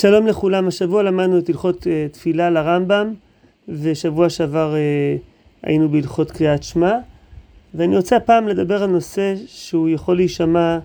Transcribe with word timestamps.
שלום 0.00 0.26
לכולם, 0.26 0.68
השבוע 0.68 1.02
למדנו 1.02 1.38
את 1.38 1.48
הלכות 1.48 1.82
uh, 1.82 2.12
תפילה 2.12 2.50
לרמב"ם, 2.50 3.14
ושבוע 3.68 4.28
שעבר 4.30 4.74
uh, 4.74 5.66
היינו 5.66 5.88
בהלכות 5.88 6.30
קריאת 6.30 6.62
שמע, 6.62 6.98
ואני 7.74 7.96
רוצה 7.96 8.16
הפעם 8.16 8.48
לדבר 8.48 8.82
על 8.82 8.90
נושא 8.90 9.34
שהוא 9.46 9.88
יכול 9.88 10.16
להישמע 10.16 10.78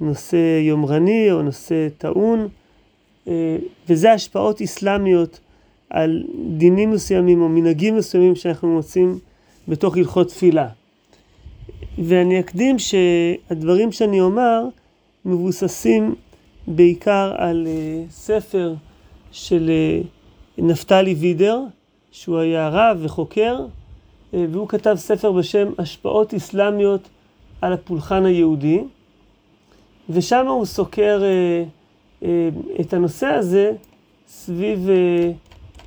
נושא 0.00 0.60
יומרני 0.60 1.32
או 1.32 1.42
נושא 1.42 1.88
טעון, 1.98 2.48
uh, 3.26 3.28
וזה 3.88 4.12
השפעות 4.12 4.62
אסלאמיות 4.62 5.40
על 5.90 6.24
דינים 6.56 6.90
מסוימים 6.90 7.42
או 7.42 7.48
מנהגים 7.48 7.96
מסוימים 7.96 8.36
שאנחנו 8.36 8.68
מוצאים 8.68 9.18
בתוך 9.68 9.96
הלכות 9.96 10.28
תפילה. 10.28 10.68
ואני 11.98 12.40
אקדים 12.40 12.76
שהדברים 12.78 13.92
שאני 13.92 14.20
אומר 14.20 14.62
מבוססים 15.24 16.14
בעיקר 16.68 17.32
על 17.36 17.66
uh, 17.66 18.12
ספר 18.12 18.74
של 19.32 19.70
uh, 19.70 20.06
נפתלי 20.58 21.14
וידר, 21.14 21.62
שהוא 22.10 22.38
היה 22.38 22.68
רב 22.68 22.98
וחוקר, 23.02 23.58
uh, 23.60 24.36
והוא 24.50 24.68
כתב 24.68 24.94
ספר 24.96 25.32
בשם 25.32 25.68
השפעות 25.78 26.34
אסלאמיות 26.34 27.08
על 27.60 27.72
הפולחן 27.72 28.24
היהודי, 28.24 28.80
ושם 30.10 30.46
הוא 30.46 30.64
סוקר 30.64 31.22
את 32.80 32.92
הנושא 32.92 33.26
הזה 33.26 33.72
סביב, 34.28 34.88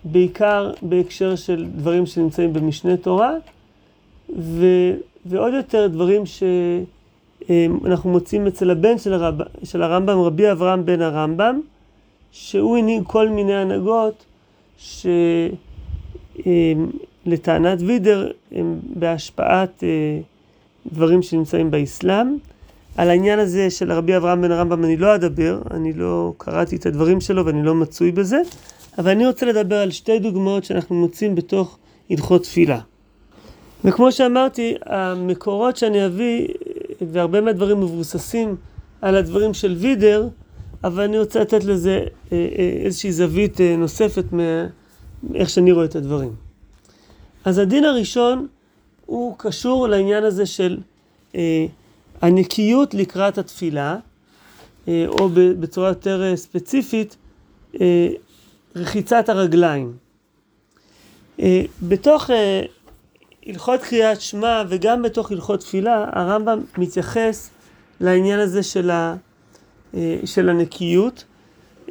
בעיקר 0.04 0.72
בהקשר 0.82 1.36
של 1.36 1.68
דברים 1.76 2.06
שנמצאים 2.06 2.54
במשנה 2.54 2.98
תורה, 2.98 3.34
ו, 4.40 4.66
ועוד 5.26 5.54
יותר 5.54 5.88
דברים 5.88 6.26
ש... 6.26 6.44
אמ, 7.50 7.78
אנחנו 7.86 8.10
מוצאים 8.10 8.48
אצל 8.48 8.72
הבן 8.72 8.98
של, 8.98 9.14
הרב, 9.14 9.36
של 9.64 9.82
הרמב"ם, 9.82 10.20
רבי 10.20 10.52
אברהם 10.52 10.86
בן 10.86 11.02
הרמב"ם, 11.02 11.62
שהוא 12.32 12.78
הנהיג 12.78 13.04
כל 13.08 13.30
מיני 13.30 13.56
הנהגות 13.56 14.26
שלטענת 17.26 17.82
וידר 17.82 18.32
הם 18.52 18.80
בהשפעת 18.84 19.84
אה, 19.84 20.20
דברים 20.92 21.22
שנמצאים 21.22 21.72
באסלאם. 21.72 22.38
על 22.98 23.10
העניין 23.10 23.40
הזה 23.40 23.70
של 23.70 23.92
רבי 23.92 24.18
אברהם 24.18 24.42
בן 24.42 24.52
הרמב"ם 24.52 24.86
אני 24.86 24.98
לא 24.98 25.16
אדבר, 25.16 25.62
אני 25.72 25.94
לא 25.94 26.34
קראתי 26.38 26.76
את 26.76 26.86
הדברים 26.86 27.22
שלו 27.22 27.46
ואני 27.46 27.64
לא 27.64 27.76
מצוי 27.76 28.12
בזה, 28.12 28.42
אבל 28.98 29.12
אני 29.12 29.28
רוצה 29.28 29.46
לדבר 29.46 29.78
על 29.78 29.92
שתי 29.92 30.20
דוגמאות 30.20 30.64
שאנחנו 30.64 30.96
מוצאים 30.96 31.36
בתוך 31.36 31.78
הלכות 32.10 32.44
תפילה. 32.44 32.80
וכמו 33.86 34.12
שאמרתי, 34.12 34.76
המקורות 34.86 35.78
שאני 35.78 36.06
אביא 36.06 36.48
והרבה 37.02 37.42
מהדברים 37.42 37.80
מבוססים 37.82 38.56
על 39.02 39.16
הדברים 39.16 39.54
של 39.54 39.76
וידר, 39.78 40.28
אבל 40.84 41.04
אני 41.04 41.20
רוצה 41.20 41.40
לתת 41.40 41.64
לזה 41.64 42.00
אה, 42.32 42.48
אה, 42.58 42.82
איזושהי 42.86 43.12
זווית 43.12 43.62
אה, 43.62 43.76
נוספת 43.78 44.26
מאיך 45.24 45.50
שאני 45.50 45.72
רואה 45.72 45.86
את 45.86 45.96
הדברים. 45.96 46.36
אז 47.46 47.58
הדין 47.58 47.86
הראשון 47.86 48.48
הוא 49.06 49.36
קשור 49.38 49.88
לעניין 49.88 50.24
הזה 50.24 50.46
של 50.46 50.78
הנקיות 52.22 52.94
לקראת 52.94 53.38
התפילה, 53.38 53.98
או 54.88 55.30
בצורה 55.34 55.88
יותר 55.88 56.36
ספציפית, 56.36 57.16
רחיצת 58.76 59.30
הרגליים. 59.30 59.94
בתוך 61.82 62.30
הלכות 63.46 63.82
קריאת 63.82 64.22
שמע 64.22 64.64
וגם 64.70 65.02
בתוך 65.02 65.32
הלכות 65.32 65.60
תפילה, 65.60 66.06
הרמב"ם 66.12 66.60
מתייחס 66.78 67.50
לעניין 68.00 68.40
הזה 68.40 68.64
של, 68.64 68.90
ה, 68.90 69.16
אה, 69.94 70.18
של 70.26 70.50
הנקיות. 70.50 71.24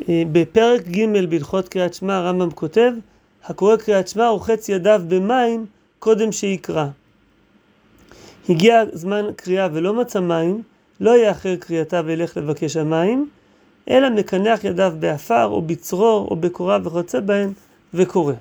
אה, 0.08 0.22
בפרק 0.32 0.88
ג' 0.88 1.28
בהלכות 1.28 1.68
קריאת 1.68 1.94
שמע 1.94 2.16
הרמב"ם 2.16 2.50
כותב, 2.50 2.92
הקורא 3.44 3.76
קריאת 3.76 4.08
שמע 4.08 4.28
רוחץ 4.28 4.68
ידיו 4.68 5.02
במים 5.08 5.66
קודם 5.98 6.32
שיקרא. 6.32 6.86
הגיע 8.48 8.82
זמן 8.92 9.24
קריאה 9.36 9.68
ולא 9.72 9.94
מצא 9.94 10.20
מים, 10.20 10.62
לא 11.00 11.16
יאחר 11.16 11.56
קריאתה 11.56 12.00
וילך 12.04 12.36
לבקש 12.36 12.76
המים, 12.76 13.28
אלא 13.90 14.10
מקנח 14.10 14.64
ידיו 14.64 14.92
באפר 14.98 15.44
או 15.44 15.62
בצרור 15.62 16.28
או 16.30 16.36
בקורה 16.36 16.78
וכיוצא 16.84 17.20
בהן 17.20 17.52
וקורא. 17.94 18.34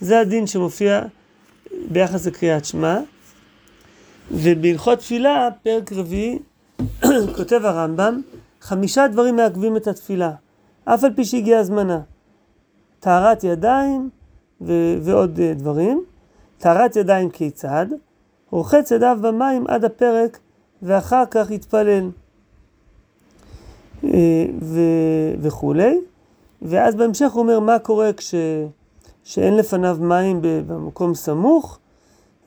זה 0.00 0.20
הדין 0.20 0.46
שמופיע 0.46 1.02
ביחס 1.90 2.26
לקריאת 2.26 2.64
שמע, 2.64 3.00
ובהלכות 4.30 4.98
תפילה, 4.98 5.48
פרק 5.62 5.92
רביעי, 5.92 6.38
כותב 7.36 7.60
הרמב"ם, 7.64 8.20
חמישה 8.60 9.08
דברים 9.08 9.36
מעכבים 9.36 9.76
את 9.76 9.86
התפילה, 9.86 10.32
אף 10.84 11.04
על 11.04 11.10
פי 11.14 11.24
שהגיע 11.24 11.58
הזמנה. 11.58 12.00
טהרת 13.00 13.44
ידיים 13.44 14.10
ו- 14.60 14.96
ועוד 15.02 15.36
אה, 15.36 15.58
דברים. 15.58 16.04
טהרת 16.58 16.96
ידיים 16.96 17.30
כיצד? 17.30 17.86
רוחץ 18.50 18.90
ידיו 18.90 19.18
במים 19.20 19.64
עד 19.68 19.84
הפרק 19.84 20.38
ואחר 20.82 21.22
כך 21.30 21.50
יתפלל 21.50 22.10
אה, 24.02 24.06
ו- 24.62 25.34
וכולי. 25.40 26.00
ואז 26.62 26.94
בהמשך 26.94 27.32
הוא 27.32 27.42
אומר 27.42 27.60
מה 27.60 27.78
קורה 27.78 28.12
כש... 28.12 28.34
שאין 29.24 29.56
לפניו 29.56 29.96
מים 30.00 30.38
במקום 30.42 31.14
סמוך, 31.14 31.78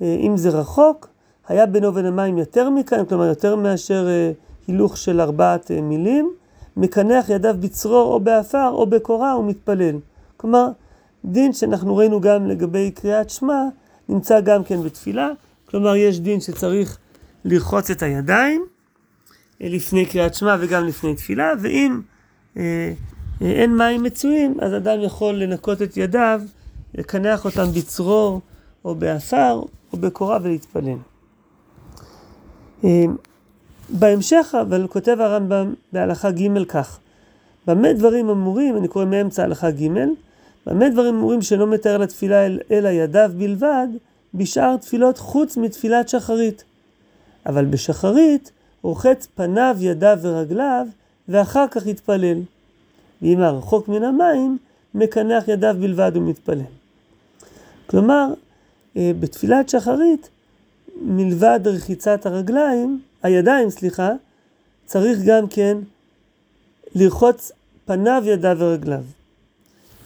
אה, 0.02 0.18
אם 0.20 0.38
זה 0.38 0.50
רחוק, 0.50 1.08
היה 1.48 1.66
בינו 1.66 1.88
ובין 1.88 2.06
המים 2.06 2.38
יותר 2.38 2.70
מכאן, 2.70 3.06
כלומר 3.06 3.26
יותר 3.26 3.56
מאשר 3.56 4.08
אה, 4.08 4.32
הילוך 4.68 4.98
של 4.98 5.22
ארבעת 5.22 5.72
אה, 5.72 5.82
מילים, 5.82 6.32
מקנח 6.78 7.30
ידיו 7.30 7.56
בצרור 7.60 8.14
או 8.14 8.20
באפר 8.20 8.70
או 8.70 8.86
בקורה 8.86 9.38
ומתפלל. 9.38 9.96
כלומר, 10.38 10.68
דין 11.26 11.54
שאנחנו 11.54 11.98
ראינו 11.98 12.22
גם 12.22 12.48
לגבי 12.48 12.92
קריאת 12.92 13.30
שמע, 13.30 13.64
נמצא 14.10 14.40
גם 14.40 14.64
כן 14.64 14.84
בתפילה, 14.84 15.30
כלומר 15.66 15.96
יש 15.96 16.20
דין 16.20 16.40
שצריך 16.40 16.98
לרחוץ 17.46 17.90
את 17.90 18.04
הידיים 18.04 18.66
לפני 19.62 20.06
קריאת 20.06 20.34
שמע 20.34 20.56
וגם 20.60 20.86
לפני 20.86 21.16
תפילה, 21.16 21.52
ואם 21.62 22.02
אין 23.42 23.78
מים 23.78 24.04
מצויים, 24.04 24.58
אז 24.62 24.74
אדם 24.74 25.02
יכול 25.02 25.36
לנקות 25.36 25.82
את 25.82 25.98
ידיו 25.98 26.42
לקנח 26.96 27.46
אותם 27.46 27.66
בצרור 27.76 28.42
או 28.86 28.96
באפר 28.96 29.62
או 29.94 29.98
בקורה 29.98 30.38
ולהתפלל. 30.42 30.98
אמ, 32.84 33.16
בהמשך 33.90 34.56
אבל 34.62 34.88
כותב 34.88 35.18
הרמב"ם 35.20 35.74
בהלכה 35.94 36.32
ג' 36.32 36.64
כך: 36.64 37.00
במה 37.68 37.94
דברים 37.94 38.30
אמורים, 38.30 38.78
אני 38.78 38.88
קורא 38.88 39.06
מאמצע 39.06 39.44
הלכה 39.44 39.72
ג', 39.72 39.88
במה 40.66 40.90
דברים 40.90 41.16
אמורים 41.16 41.42
שאינו 41.42 41.68
מתאר 41.68 41.98
לתפילה 41.98 42.46
אל, 42.46 42.60
אלא 42.72 42.90
ידיו 42.90 43.32
בלבד, 43.38 43.88
בשאר 44.34 44.78
תפילות 44.78 45.18
חוץ 45.18 45.58
מתפילת 45.58 46.10
שחרית. 46.10 46.64
אבל 47.46 47.66
בשחרית 47.66 48.52
רוחץ 48.82 49.28
פניו, 49.36 49.78
ידיו 49.80 50.18
ורגליו, 50.22 50.88
ואחר 51.30 51.66
כך 51.72 51.88
יתפלל. 51.88 52.38
ואם 53.22 53.42
הרחוק 53.42 53.88
מן 53.88 54.04
המים, 54.04 54.58
מקנח 54.96 55.48
ידיו 55.48 55.76
בלבד 55.80 56.12
ומתפלל. 56.16 56.62
כלומר, 57.88 58.34
אה, 58.98 59.12
בתפילת 59.20 59.70
שחרית, 59.70 60.30
מלבד 61.02 61.60
רחיצת 61.66 62.26
הרגליים, 62.26 63.02
הידיים, 63.24 63.70
סליחה, 63.70 64.12
צריך 64.86 65.20
גם 65.26 65.48
כן 65.48 65.78
לרחוץ 66.96 67.52
פניו, 67.86 68.24
ידיו 68.26 68.56
ורגליו. 68.60 69.04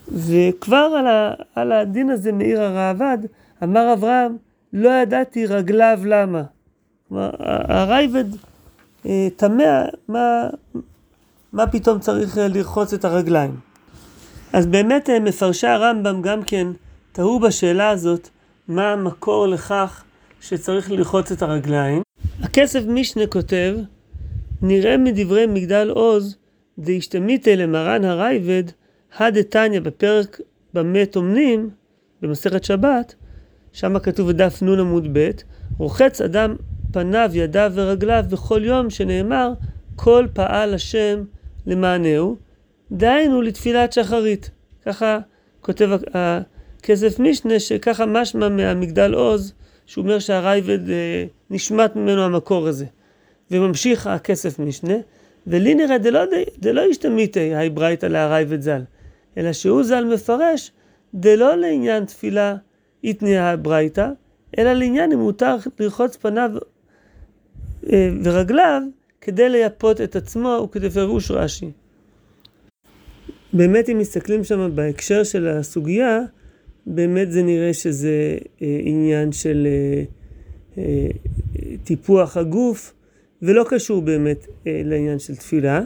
וכבר 0.08 0.94
על, 0.98 1.08
ה, 1.08 1.34
על 1.56 1.72
הדין 1.72 2.10
הזה 2.10 2.32
מאיר 2.32 2.62
הראב"ד, 2.62 3.18
אמר 3.64 3.94
אברהם, 3.94 4.38
לא 4.74 4.90
ידעתי 4.90 5.46
רגליו 5.46 6.00
למה. 6.06 6.44
כלומר, 7.10 7.30
הרייבד 7.40 8.26
אה, 9.06 9.28
תמה, 9.36 9.86
מה, 10.08 10.48
מה 11.54 11.68
פתאום 11.68 12.00
צריך 12.00 12.38
אה, 12.38 12.48
לרחוץ 12.48 12.94
את 12.94 13.06
הרגליים. 13.06 13.71
אז 14.54 14.66
באמת 14.66 15.10
מפרשי 15.10 15.68
הרמב"ם 15.68 16.22
גם 16.22 16.44
כן 16.44 16.68
תהו 17.12 17.40
בשאלה 17.40 17.90
הזאת, 17.90 18.30
מה 18.68 18.92
המקור 18.92 19.48
לכך 19.48 20.04
שצריך 20.42 20.92
ללחוץ 20.92 21.32
את 21.32 21.42
הרגליים. 21.42 22.02
הכסף 22.42 22.84
משנה 22.88 23.28
כותב, 23.28 23.76
נראה 24.62 24.98
מדברי 24.98 25.46
מגדל 25.46 25.90
עוז, 25.90 26.38
דאשתמיתא 26.80 27.50
למרן 27.50 28.06
הרייבד, 28.06 28.64
הדתניא 29.18 29.80
בפרק 29.80 30.42
במה 30.74 31.06
טומנים, 31.06 31.70
במסכת 32.22 32.64
שבת, 32.64 33.16
שם 33.74 34.00
כתוב 34.00 34.32
בדף 34.32 34.62
נ 34.62 34.80
עמוד 34.80 35.08
ב', 35.14 35.32
רוחץ 35.78 36.22
אדם 36.22 36.56
פניו, 36.92 37.32
ידיו 37.34 37.72
ורגליו 37.76 38.26
בכל 38.30 38.62
יום 38.64 38.90
שנאמר, 38.90 39.54
כל 39.96 40.28
פעל 40.34 40.74
השם 40.74 41.24
למענהו, 41.66 42.38
דהיינו 42.92 43.42
לתפילת 43.42 43.94
שחרית. 43.94 44.50
ככה 44.86 45.20
כותב 45.62 45.90
כסף 46.84 47.20
משנה 47.20 47.60
שככה 47.60 48.06
משמע 48.06 48.50
מהמגדל 48.50 49.14
עוז, 49.14 49.54
שהוא 49.86 50.04
אומר 50.04 50.20
שהרייבד 50.20 50.90
אה, 50.90 51.26
נשמט 51.50 51.96
ממנו 51.96 52.24
המקור 52.24 52.68
הזה. 52.68 52.86
וממשיך 53.52 54.08
הכסף 54.08 54.60
משנה, 54.60 54.94
ולי 55.48 55.76
נראה 55.76 55.98
דלא, 55.98 56.22
דלא 56.60 56.82
השתמיתי 56.90 57.56
היי 57.56 57.70
ברייתא 57.70 58.06
להרייבד 58.06 58.62
ז"ל, 58.62 58.82
אלא 59.38 59.54
שהוא 59.54 59.84
ז"ל 59.84 60.06
מפרש 60.14 60.72
דלא 61.14 61.56
לעניין 61.56 62.06
תפילה 62.06 62.56
התניעה 63.04 63.58
ברייתא, 63.58 64.10
אלא 64.58 64.74
לעניין 64.74 65.12
אם 65.12 65.20
מותר 65.20 65.56
לרחוץ 65.80 66.16
פניו 66.16 66.52
אה, 67.92 68.10
ורגליו 68.24 68.82
כדי 69.22 69.50
לייפות 69.50 70.02
את 70.02 70.16
עצמו 70.16 70.62
וכדפירוש 70.64 71.32
רש"י. 71.32 71.72
באמת 73.54 73.90
אם 73.90 73.98
מסתכלים 74.00 74.44
שם 74.44 74.72
בהקשר 74.76 75.24
של 75.24 75.48
הסוגיה, 75.48 76.20
באמת 76.86 77.32
זה 77.32 77.44
נראה 77.44 77.74
שזה 77.74 78.38
אה, 78.62 78.80
עניין 78.84 79.32
של 79.32 79.68
אה, 79.68 80.04
אה, 80.78 81.08
טיפוח 81.84 82.38
הגוף, 82.38 82.94
ולא 83.42 83.66
קשור 83.70 84.02
באמת 84.02 84.48
אה, 84.68 84.82
לעניין 84.86 85.20
של 85.20 85.36
תפילה. 85.36 85.82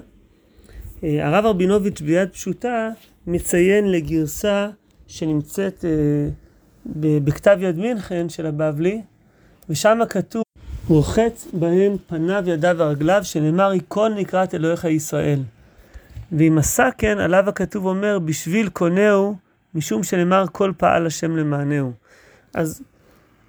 אה, 1.03 1.27
הרב 1.27 1.45
רבינוביץ' 1.45 2.01
ביד 2.01 2.29
פשוטה 2.29 2.89
מציין 3.27 3.91
לגרסה 3.91 4.69
שנמצאת 5.07 5.85
אה, 5.85 6.29
בכתב 6.95 7.57
יד 7.61 7.77
מינכן 7.77 8.29
של 8.29 8.45
הבבלי, 8.45 9.01
ושם 9.69 9.99
כתוב, 10.09 10.43
רוחץ 10.87 11.47
בהם 11.53 11.95
פניו, 12.07 12.43
ידיו 12.47 12.75
ורגליו, 12.79 13.19
שנאמר, 13.23 13.73
ייכון 13.73 14.15
לקראת 14.17 14.55
אלוהיך 14.55 14.85
ישראל. 14.85 15.39
ואם 16.37 16.57
עשה 16.57 16.89
כן, 16.97 17.19
עליו 17.19 17.49
הכתוב 17.49 17.85
אומר, 17.85 18.19
בשביל 18.19 18.69
קונהו, 18.69 19.35
משום 19.75 20.03
שנאמר, 20.03 20.45
כל 20.51 20.71
פעל 20.77 21.07
השם 21.07 21.37
למענהו. 21.37 21.91
אז, 22.53 22.81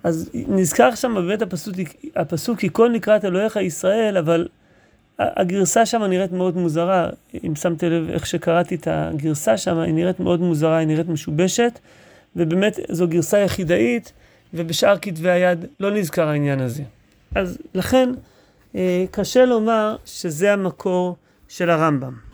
אז 0.04 0.30
נזכר 0.34 0.94
שם 0.94 1.14
באמת 1.14 1.42
הפסוק, 1.42 1.74
הפסוק, 2.16 2.64
ייכון 2.64 2.92
לקראת 2.92 3.24
אלוהיך 3.24 3.56
ישראל, 3.56 4.16
אבל 4.16 4.48
הגרסה 5.18 5.86
שם 5.86 6.02
נראית 6.02 6.32
מאוד 6.32 6.56
מוזרה. 6.56 7.08
אם 7.44 7.54
שמתם 7.54 7.86
לב 7.86 8.10
איך 8.10 8.26
שקראתי 8.26 8.74
את 8.74 8.88
הגרסה 8.90 9.56
שם, 9.56 9.78
היא 9.78 9.94
נראית 9.94 10.20
מאוד 10.20 10.40
מוזרה, 10.40 10.76
היא 10.76 10.88
נראית 10.88 11.08
משובשת. 11.08 11.78
ובאמת 12.36 12.78
זו 12.90 13.08
גרסה 13.08 13.38
יחידאית, 13.38 14.12
ובשאר 14.54 14.98
כתבי 15.02 15.30
היד 15.30 15.64
לא 15.80 15.90
נזכר 15.90 16.28
העניין 16.28 16.60
הזה. 16.60 16.82
אז 17.34 17.58
לכן 17.74 18.08
אה, 18.74 19.04
קשה 19.10 19.44
לומר 19.44 19.96
שזה 20.04 20.52
המקור 20.52 21.16
של 21.48 21.70
הרמב"ם. 21.70 22.25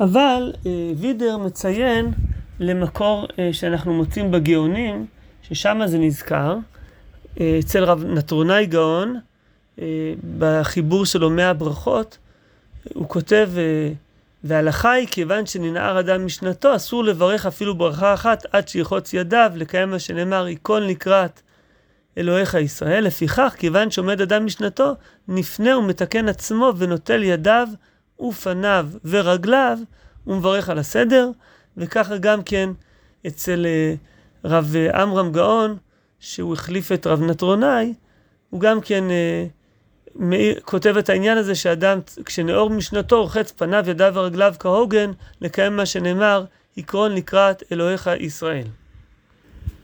אבל 0.00 0.52
אה, 0.66 0.92
וידר 0.96 1.36
מציין 1.36 2.12
למקור 2.60 3.26
אה, 3.38 3.48
שאנחנו 3.52 3.94
מוצאים 3.94 4.30
בגאונים, 4.30 5.06
ששם 5.42 5.80
זה 5.86 5.98
נזכר, 5.98 6.56
אה, 7.40 7.56
אצל 7.60 7.84
רב 7.84 8.04
נטרונאי 8.04 8.66
גאון, 8.66 9.18
בחיבור 10.38 11.06
שלו 11.06 11.30
מאה 11.30 11.52
ברכות, 11.52 12.18
הוא 12.94 13.08
כותב 13.08 13.50
וההלכה 14.44 14.92
היא, 14.92 15.08
כיוון 15.10 15.46
שננער 15.46 16.00
אדם 16.00 16.26
משנתו, 16.26 16.76
אסור 16.76 17.04
לברך 17.04 17.46
אפילו 17.46 17.74
ברכה 17.74 18.14
אחת 18.14 18.46
עד 18.52 18.68
שיחוץ 18.68 19.14
ידיו, 19.14 19.52
לקיים 19.54 19.90
מה 19.90 19.98
שנאמר, 19.98 20.48
ייכון 20.48 20.82
לקראת 20.82 21.40
אלוהיך 22.18 22.54
ישראל. 22.54 23.04
לפיכך, 23.04 23.54
כיוון 23.58 23.90
שעומד 23.90 24.20
אדם 24.20 24.46
משנתו, 24.46 24.92
נפנה 25.28 25.78
ומתקן 25.78 26.28
עצמו 26.28 26.72
ונוטל 26.76 27.22
ידיו 27.22 27.68
ופניו 28.20 28.88
ורגליו, 29.04 29.78
ומברך 30.26 30.68
על 30.68 30.78
הסדר. 30.78 31.30
וככה 31.76 32.16
גם 32.16 32.42
כן 32.42 32.70
אצל 33.26 33.66
אה, 33.66 33.94
רב 34.44 34.74
עמרם 34.94 35.32
גאון, 35.32 35.76
שהוא 36.20 36.52
החליף 36.52 36.92
את 36.92 37.06
רב 37.06 37.22
נטרונאי, 37.22 37.94
הוא 38.50 38.60
גם 38.60 38.80
כן... 38.80 39.04
אה, 39.10 39.46
כותב 40.62 40.96
את 40.96 41.08
העניין 41.08 41.38
הזה 41.38 41.54
שאדם, 41.54 41.98
כשנאור 42.24 42.70
משנתו, 42.70 43.22
רוחץ 43.22 43.52
פניו, 43.52 43.84
ידיו 43.88 44.12
ורגליו 44.14 44.54
כהוגן, 44.58 45.10
לקיים 45.40 45.76
מה 45.76 45.86
שנאמר, 45.86 46.44
עקרון 46.76 47.14
לקראת 47.14 47.62
אלוהיך 47.72 48.10
ישראל. 48.20 48.66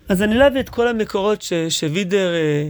אז 0.09 0.23
אני 0.23 0.35
לא 0.35 0.47
אביא 0.47 0.61
את 0.61 0.69
כל 0.69 0.89
המקורות 0.89 1.45
שווידר 1.69 2.35
אה, 2.35 2.69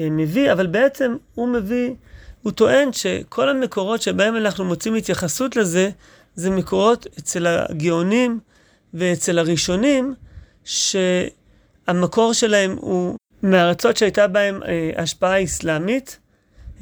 אה, 0.00 0.10
מביא, 0.10 0.52
אבל 0.52 0.66
בעצם 0.66 1.16
הוא 1.34 1.48
מביא, 1.48 1.94
הוא 2.42 2.52
טוען 2.52 2.92
שכל 2.92 3.48
המקורות 3.48 4.02
שבהם 4.02 4.36
אנחנו 4.36 4.64
מוצאים 4.64 4.94
התייחסות 4.94 5.56
לזה, 5.56 5.90
זה 6.34 6.50
מקורות 6.50 7.06
אצל 7.18 7.46
הגאונים 7.46 8.40
ואצל 8.94 9.38
הראשונים, 9.38 10.14
שהמקור 10.64 12.32
שלהם 12.32 12.76
הוא 12.80 13.16
מארצות 13.42 13.96
שהייתה 13.96 14.26
בהם 14.26 14.62
אה, 14.62 14.90
השפעה 14.96 15.44
אסלאמית, 15.44 16.18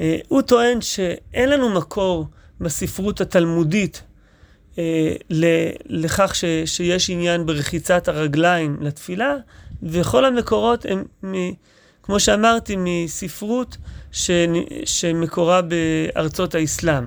אה, 0.00 0.16
הוא 0.28 0.42
טוען 0.42 0.80
שאין 0.80 1.48
לנו 1.48 1.68
מקור 1.68 2.26
בספרות 2.60 3.20
התלמודית 3.20 4.02
אה, 4.78 5.12
לכך 5.86 6.34
ש, 6.34 6.44
שיש 6.64 7.10
עניין 7.10 7.46
ברחיצת 7.46 8.08
הרגליים 8.08 8.76
לתפילה, 8.80 9.34
וכל 9.82 10.24
המקורות 10.24 10.86
הם, 10.88 11.04
מ, 11.24 11.34
כמו 12.08 12.20
שאמרתי, 12.20 12.76
מספרות 12.78 13.76
ש, 14.12 14.30
שמקורה 14.84 15.60
בארצות 15.62 16.54
האסלאם. 16.54 17.04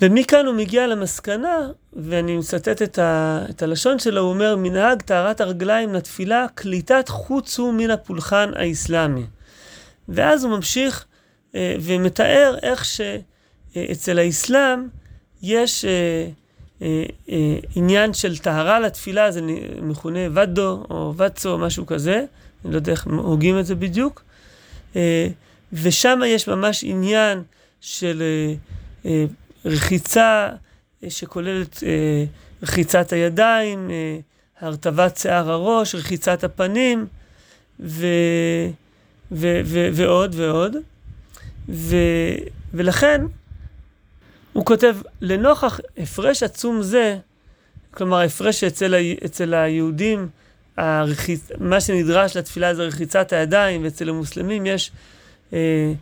ומכאן 0.00 0.46
הוא 0.46 0.54
מגיע 0.54 0.86
למסקנה, 0.86 1.68
ואני 1.92 2.36
מצטט 2.36 2.82
את, 2.82 2.98
ה, 2.98 3.40
את 3.50 3.62
הלשון 3.62 3.98
שלו, 3.98 4.20
הוא 4.20 4.30
אומר, 4.30 4.56
מנהג 4.56 5.02
טהרת 5.02 5.40
הרגליים 5.40 5.94
לתפילה, 5.94 6.46
קליטת 6.54 7.08
חוץ 7.08 7.58
הוא 7.58 7.74
מן 7.74 7.90
הפולחן 7.90 8.50
האסלאמי. 8.56 9.24
ואז 10.08 10.44
הוא 10.44 10.56
ממשיך 10.56 11.04
אה, 11.54 11.74
ומתאר 11.80 12.56
איך 12.62 12.84
שאצל 12.84 14.18
האסלאם 14.18 14.88
יש 15.42 15.84
אה, 15.84 16.26
אה, 16.82 17.56
עניין 17.76 18.14
של 18.14 18.38
טהרה 18.38 18.80
לתפילה, 18.80 19.30
זה 19.30 19.40
מכונה 19.82 20.20
ודו 20.34 20.84
או 20.90 21.14
וצו 21.16 21.52
או 21.52 21.58
משהו 21.58 21.86
כזה, 21.86 22.24
אני 22.64 22.72
לא 22.72 22.76
יודע 22.78 22.92
איך 22.92 23.06
הוגים 23.06 23.58
את 23.58 23.66
זה 23.66 23.74
בדיוק, 23.74 24.24
ושם 25.72 26.20
יש 26.26 26.48
ממש 26.48 26.84
עניין 26.86 27.42
של 27.80 28.22
רחיצה 29.64 30.48
שכוללת 31.08 31.82
רחיצת 32.62 33.12
הידיים, 33.12 33.90
הרטבת 34.60 35.16
שיער 35.16 35.50
הראש, 35.50 35.94
רחיצת 35.94 36.44
הפנים, 36.44 37.06
ו, 37.80 38.06
ו, 39.32 39.60
ו, 39.64 39.88
ועוד 39.92 40.34
ועוד. 40.34 40.76
ו, 41.68 41.96
ולכן 42.74 43.24
הוא 44.52 44.64
כותב, 44.64 44.96
לנוכח 45.20 45.80
הפרש 45.98 46.42
עצום 46.42 46.82
זה, 46.82 47.18
כלומר 47.90 48.16
ההפרש 48.16 48.60
שאצל 48.60 48.94
אצל 49.24 49.54
היהודים, 49.54 50.28
הרחיצ... 50.80 51.50
מה 51.58 51.80
שנדרש 51.80 52.36
לתפילה 52.36 52.74
זה 52.74 52.82
רחיצת 52.82 53.32
הידיים, 53.32 53.84
ואצל 53.84 54.08
המוסלמים 54.08 54.66
יש 54.66 54.90
אה, 55.52 55.92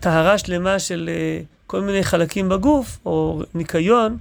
טהרה 0.00 0.38
שלמה 0.38 0.78
של 0.78 1.10
אה, 1.12 1.40
כל 1.66 1.80
מיני 1.80 2.04
חלקים 2.04 2.48
בגוף, 2.48 2.98
או 3.06 3.42
ניקיון, 3.54 4.16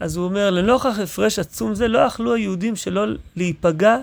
אז 0.00 0.16
הוא 0.16 0.24
אומר, 0.24 0.50
לנוכח 0.50 0.98
הפרש 0.98 1.38
עצום 1.38 1.74
זה, 1.74 1.88
לא 1.88 1.98
יכלו 1.98 2.34
היהודים 2.34 2.76
שלא 2.76 3.06
להיפגע 3.36 3.96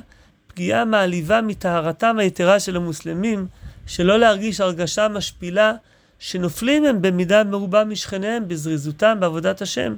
פגיעה 0.48 0.86
מעליבה 0.86 1.42
מטהרתם 1.42 2.20
היתרה 2.20 2.60
של 2.60 2.76
המוסלמים, 2.76 3.48
שלא 3.88 4.20
להרגיש 4.20 4.62
הרגשה 4.62 5.08
משפילה 5.08 5.74
שנופלים 6.20 6.86
הם 6.86 7.02
במידה 7.02 7.44
מרובה 7.44 7.84
משכניהם 7.84 8.48
בזריזותם 8.48 9.18
בעבודת 9.20 9.62
השם. 9.62 9.96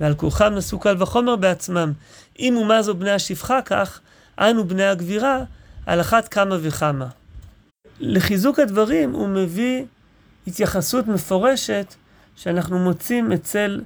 ועל 0.00 0.14
כורחם 0.14 0.52
נשאו 0.54 0.78
קל 0.78 1.02
וחומר 1.02 1.36
בעצמם. 1.36 1.92
אם 2.38 2.58
ומה 2.62 2.82
זו 2.82 2.94
בני 2.94 3.10
השפחה 3.10 3.62
כך, 3.62 4.00
אנו 4.38 4.64
בני 4.64 4.84
הגבירה, 4.84 5.44
על 5.86 6.00
אחת 6.00 6.28
כמה 6.28 6.56
וכמה. 6.62 7.06
לחיזוק 8.00 8.58
הדברים 8.58 9.10
הוא 9.10 9.28
מביא 9.28 9.84
התייחסות 10.46 11.08
מפורשת 11.08 11.94
שאנחנו 12.36 12.78
מוצאים 12.78 13.32
אצל 13.32 13.80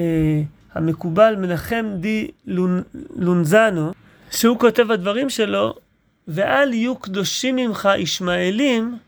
אה, 0.00 0.04
המקובל 0.74 1.36
מנחם 1.36 1.86
די 2.00 2.30
לונ, 2.46 2.82
לונזנו, 3.16 3.92
שהוא 4.30 4.58
כותב 4.58 4.82
בדברים 4.82 5.30
שלו, 5.30 5.74
ואל 6.28 6.72
יהיו 6.74 6.96
קדושים 6.96 7.56
ממך 7.56 7.88
ישמעאלים, 7.98 8.98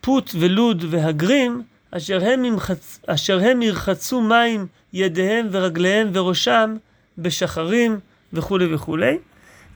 פוט 0.00 0.30
ולוד 0.40 0.84
והגרים, 0.90 1.62
אשר 1.90 2.24
הם, 2.24 2.44
ימחצ... 2.44 3.00
אשר 3.06 3.40
הם 3.40 3.62
ירחצו 3.62 4.20
מים 4.20 4.66
ידיהם 4.92 5.48
ורגליהם 5.50 6.10
וראשם 6.12 6.76
בשחרים 7.18 7.98
וכולי 8.32 8.74
וכולי. 8.74 9.18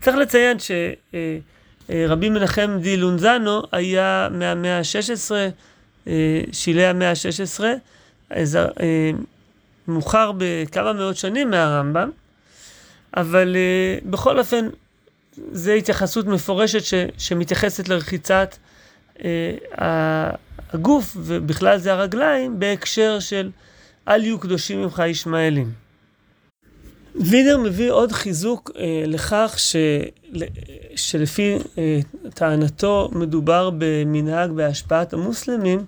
צריך 0.00 0.16
לציין 0.16 0.56
שרבי 0.58 2.26
אה, 2.26 2.30
מנחם 2.30 2.78
די 2.82 2.96
לונזנו 2.96 3.62
היה 3.72 4.28
מהמאה 4.30 4.78
ה-16, 4.78 5.32
אה, 6.06 6.40
שילי 6.52 6.86
המאה 6.86 7.10
ה-16, 7.10 7.64
אה, 8.32 9.10
מאוחר 9.88 10.32
בכמה 10.38 10.92
מאות 10.92 11.16
שנים 11.16 11.50
מהרמב"ם, 11.50 12.10
אבל 13.16 13.56
בכל 14.04 14.38
אופן 14.38 14.68
זו 15.52 15.70
התייחסות 15.70 16.26
מפורשת 16.26 16.84
ש, 16.84 16.94
שמתייחסת 17.18 17.88
לרחיצת 17.88 18.56
אה, 19.24 20.30
הגוף, 20.72 21.16
ובכלל 21.16 21.78
זה 21.78 21.92
הרגליים, 21.92 22.60
בהקשר 22.60 23.18
של 23.20 23.50
אל 24.08 24.24
יהיו 24.24 24.38
קדושים 24.38 24.82
ממך 24.82 25.02
ישמעאלים. 25.06 25.87
וידר 27.20 27.58
מביא 27.58 27.90
עוד 27.90 28.12
חיזוק 28.12 28.70
אה, 28.78 29.02
לכך 29.06 29.54
ש, 29.56 29.76
שלפי 30.96 31.56
אה, 31.78 32.00
טענתו 32.34 33.10
מדובר 33.12 33.70
במנהג 33.78 34.50
בהשפעת 34.50 35.12
המוסלמים, 35.12 35.84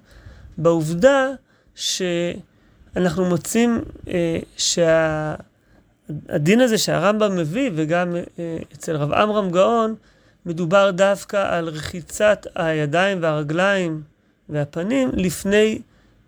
בעובדה 0.58 1.28
שאנחנו 1.74 3.24
מוצאים 3.24 3.80
אה, 4.08 4.38
שהדין 4.56 5.40
הזה 6.60 6.78
שהרמב"ם 6.78 7.36
מביא, 7.36 7.70
וגם 7.74 8.16
אה, 8.16 8.56
אצל 8.74 8.96
רב 8.96 9.12
עמרם 9.12 9.50
גאון, 9.50 9.94
מדובר 10.46 10.90
דווקא 10.90 11.56
על 11.56 11.68
רחיצת 11.68 12.46
הידיים 12.54 13.18
והרגליים 13.22 14.02
והפנים 14.48 15.10
לפני 15.14 15.78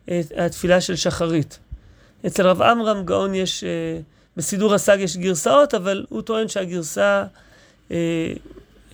אה, 0.08 0.20
התפילה 0.36 0.80
של 0.80 0.96
שחרית. 0.96 1.58
אצל 2.26 2.46
רב 2.46 2.62
עמרם 2.62 3.04
גאון 3.04 3.34
יש... 3.34 3.64
אה, 3.64 4.00
בסידור 4.36 4.74
הסג 4.74 4.96
יש 5.00 5.16
גרסאות, 5.16 5.74
אבל 5.74 6.04
הוא 6.08 6.22
טוען 6.22 6.48
שהגרסה 6.48 7.24
אה, 7.90 8.32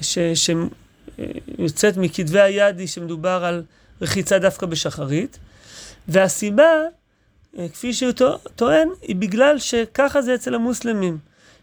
שיוצאת 0.00 1.98
אה, 1.98 2.02
מכתבי 2.02 2.40
היד 2.40 2.78
היא 2.78 2.88
שמדובר 2.88 3.44
על 3.44 3.62
רחיצה 4.02 4.38
דווקא 4.38 4.66
בשחרית. 4.66 5.38
והסיבה, 6.08 6.72
אה, 7.58 7.68
כפי 7.68 7.92
שהוא 7.92 8.12
טוען, 8.56 8.88
היא 9.02 9.16
בגלל 9.16 9.58
שככה 9.58 10.22
זה 10.22 10.34
אצל 10.34 10.54
המוסלמים. 10.54 11.18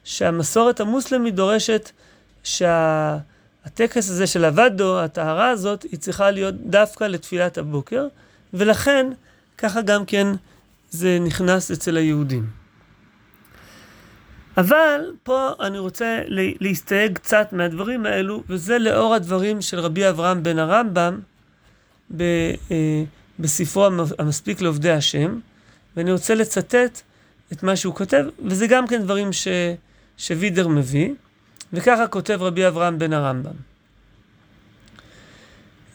שהמסורת 0.06 0.80
המוסלמית 0.80 1.36
דורשת 1.36 1.92
שהטקס 2.44 4.10
הזה 4.10 4.28
של 4.28 4.46
הוואדו, 4.46 5.00
הטהרה 5.00 5.50
הזאת, 5.50 5.84
היא 5.84 6.00
צריכה 6.00 6.32
להיות 6.32 6.56
דווקא 6.66 7.04
לתפילת 7.04 7.58
הבוקר, 7.58 8.08
ולכן 8.54 9.08
ככה 9.58 9.82
גם 9.82 10.06
כן 10.06 10.28
זה 10.90 11.18
נכנס 11.22 11.72
אצל 11.72 11.98
היהודים. 11.98 12.65
אבל 14.58 15.12
פה 15.24 15.50
אני 15.60 15.80
רוצה 15.80 16.22
להסתייג 16.62 17.14
קצת 17.16 17.54
מהדברים 17.54 18.06
האלו, 18.06 18.44
וזה 18.50 18.80
לאור 18.80 19.16
הדברים 19.16 19.62
של 19.62 19.80
רבי 19.80 20.10
אברהם 20.10 20.44
בן 20.44 20.60
הרמב"ם 20.60 21.20
ב, 22.18 22.22
אה, 22.72 23.04
בספרו 23.40 23.86
המספיק 24.20 24.62
לעובדי 24.62 24.92
השם, 24.92 25.40
ואני 25.98 26.12
רוצה 26.12 26.36
לצטט 26.36 27.02
את 27.54 27.64
מה 27.64 27.76
שהוא 27.76 27.96
כותב, 27.96 28.26
וזה 28.46 28.68
גם 28.68 28.88
כן 28.88 29.02
דברים 29.04 29.34
ש, 29.34 29.48
שווידר 30.18 30.68
מביא, 30.68 31.14
וככה 31.74 32.08
כותב 32.08 32.38
רבי 32.42 32.68
אברהם 32.68 33.00
בן 33.00 33.14
הרמב"ם. 33.14 33.52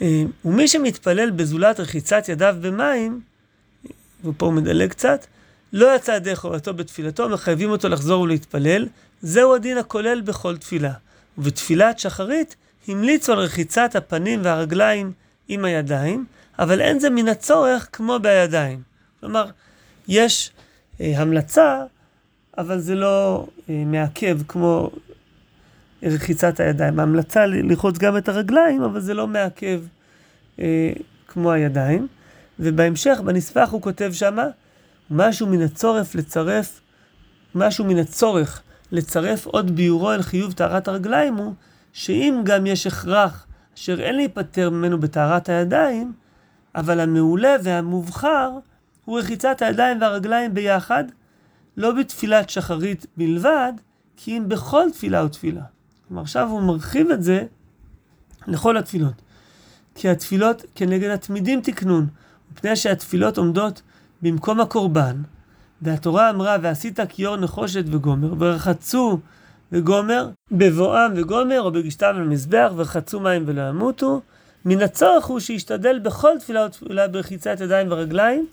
אה, 0.03 0.23
ומי 0.45 0.69
שמתפלל 0.69 1.31
בזולת 1.31 1.81
רחיצת 1.81 2.29
ידיו 2.29 2.57
במים, 2.61 3.21
ופה 4.25 4.47
הוא 4.47 4.55
מדלג 4.55 4.91
קצת, 4.91 5.27
לא 5.73 5.97
יצא 5.97 6.13
ידי 6.13 6.37
חובתו 6.37 6.75
בתפילתו, 6.75 7.29
מחייבים 7.29 7.71
אותו 7.71 7.89
לחזור 7.89 8.23
ולהתפלל. 8.23 8.89
זהו 9.23 9.55
הדין 9.55 9.79
הכולל 9.79 10.21
בכל 10.21 10.57
תפילה. 10.57 10.93
ובתפילת 11.39 11.99
שחרית 11.99 12.57
המליצו 12.89 13.33
על 13.33 13.39
רחיצת 13.39 13.97
הפנים 13.97 14.41
והרגליים 14.43 15.13
עם 15.49 15.65
הידיים, 15.65 16.25
אבל 16.59 16.81
אין 16.81 16.99
זה 16.99 17.11
מן 17.11 17.29
הצורך 17.29 17.89
כמו 17.93 18.19
בידיים. 18.23 18.83
כלומר, 19.21 19.47
יש 20.09 20.51
אה, 21.01 21.13
המלצה, 21.17 21.83
אבל 22.59 22.79
זה 22.79 22.95
לא 22.95 23.47
אה, 23.71 23.83
מעכב 23.87 24.39
כמו 24.49 24.91
רחיצת 26.03 26.61
הידיים. 26.61 27.01
ההמלצה 27.01 27.47
ללחוץ 27.47 27.99
גם 27.99 28.17
את 28.17 28.29
הרגליים, 28.29 28.83
אבל 28.83 29.01
זה 29.01 29.15
לא 29.15 29.27
מעכב 29.27 29.81
אה, 30.61 30.93
כמו 31.29 31.53
הידיים. 31.53 32.07
ובהמשך, 32.59 33.19
בנספח 33.25 33.69
הוא 33.73 33.83
כותב 33.83 34.13
שמה, 34.13 34.47
משהו 35.11 35.47
מן 35.47 35.63
הצורך 35.63 36.15
לצרף, 36.15 36.81
משהו 37.55 37.85
מן 37.85 37.99
הצורך 37.99 38.63
לצרף 38.93 39.47
עוד 39.47 39.71
ביורו 39.71 40.13
אל 40.13 40.23
חיוב 40.23 40.53
טהרת 40.53 40.89
הרגליים 40.89 41.35
הוא, 41.35 41.55
שאם 41.93 42.41
גם 42.45 42.67
יש 42.67 42.87
הכרח 42.87 43.47
אשר 43.77 44.01
אין 44.01 44.17
להיפטר 44.17 44.71
ממנו 44.71 45.01
בטהרת 45.01 45.49
הידיים, 45.49 46.13
אבל 46.75 47.01
המעולה 47.01 47.57
והמובחר 47.63 48.51
הוא 49.05 49.19
רחיצת 49.19 49.63
הידיים 49.63 50.01
והרגליים 50.01 50.55
ביחד, 50.55 51.05
לא 51.77 51.93
בתפילת 51.93 52.51
שחרית 52.51 53.07
בלבד, 53.17 53.73
כי 54.17 54.39
אם 54.39 54.49
בכל 54.49 54.91
תפילה 54.93 55.25
ותפילה. 55.25 55.63
כלומר, 56.09 56.23
עכשיו 56.23 56.49
הוא 56.49 56.63
מרחיב 56.63 57.11
את 57.11 57.23
זה 57.23 57.45
לכל 58.47 58.77
התפילות. 58.77 59.23
כי 59.95 60.09
התפילות 60.09 60.65
כנגד 60.75 61.11
התמידים 61.11 61.61
תקנון, 61.61 62.07
מפני 62.53 62.77
שהתפילות 62.77 63.39
עומדות 63.39 63.83
במקום 64.23 64.61
הקורבן, 64.61 65.17
והתורה 65.83 66.31
אמרה, 66.31 66.57
ועשית 66.63 67.01
כיור 67.09 67.37
נחושת 67.37 67.85
וגומר, 67.87 68.35
ורחצו 68.39 69.19
וגומר, 69.73 70.29
בבואם 70.53 71.13
וגומר, 71.17 71.63
או 71.63 71.73
בגשתם 71.73 72.17
למזבח, 72.17 72.73
ורחצו 72.77 73.21
מים 73.21 73.45
ולא 73.47 73.63
ימותו. 73.69 74.21
מן 74.65 74.83
הצורך 74.83 75.25
הוא 75.25 75.41
שישתדל 75.41 75.99
בכל 75.99 76.39
תפילה 76.39 76.67
ותפילה 76.67 77.09
ברחיצת 77.09 77.61
ידיים 77.61 77.87
ורגליים, 77.91 78.47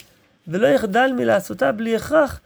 ולא 0.48 0.68
יחדל 0.68 1.12
מלעשותה 1.18 1.72
בלי 1.72 1.96
הכרח, 1.96 2.40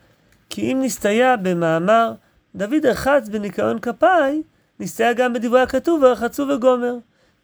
כי 0.49 0.71
אם 0.71 0.79
נסתייע 0.81 1.35
במאמר 1.35 2.13
דוד 2.55 2.85
רחץ 2.85 3.29
בניקיון 3.29 3.79
כפיי, 3.79 4.41
נסתייע 4.79 5.13
גם 5.13 5.33
בדברי 5.33 5.61
הכתוב 5.61 6.03
ורחצו 6.03 6.47
וגומר, 6.47 6.95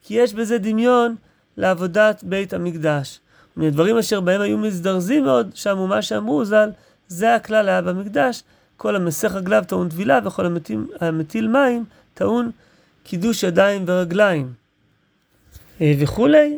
כי 0.01 0.13
יש 0.13 0.34
בזה 0.34 0.57
דמיון 0.57 1.15
לעבודת 1.57 2.24
בית 2.24 2.53
המקדש. 2.53 3.19
מהדברים 3.58 3.98
אשר 3.98 4.20
בהם 4.20 4.42
היו 4.42 4.58
מזדרזים 4.58 5.24
מאוד, 5.24 5.52
שאמרו 5.56 5.88
מה 5.88 6.02
שאמרו 6.02 6.46
ז"ל, 6.46 6.70
זה 7.08 7.36
הכלל 7.36 7.70
היה 7.70 7.82
במקדש, 7.82 8.44
כל 8.78 8.96
המסך 8.96 9.32
רגליו 9.32 9.64
טעון 9.68 9.90
טבילה, 9.90 10.20
וכל 10.26 10.46
המטיל, 10.46 10.80
המטיל 11.00 11.48
מים 11.48 11.86
טעון 12.14 12.52
קידוש 13.04 13.44
ידיים 13.44 13.84
ורגליים. 13.88 14.54
אה, 15.82 15.94
וכולי, 16.00 16.58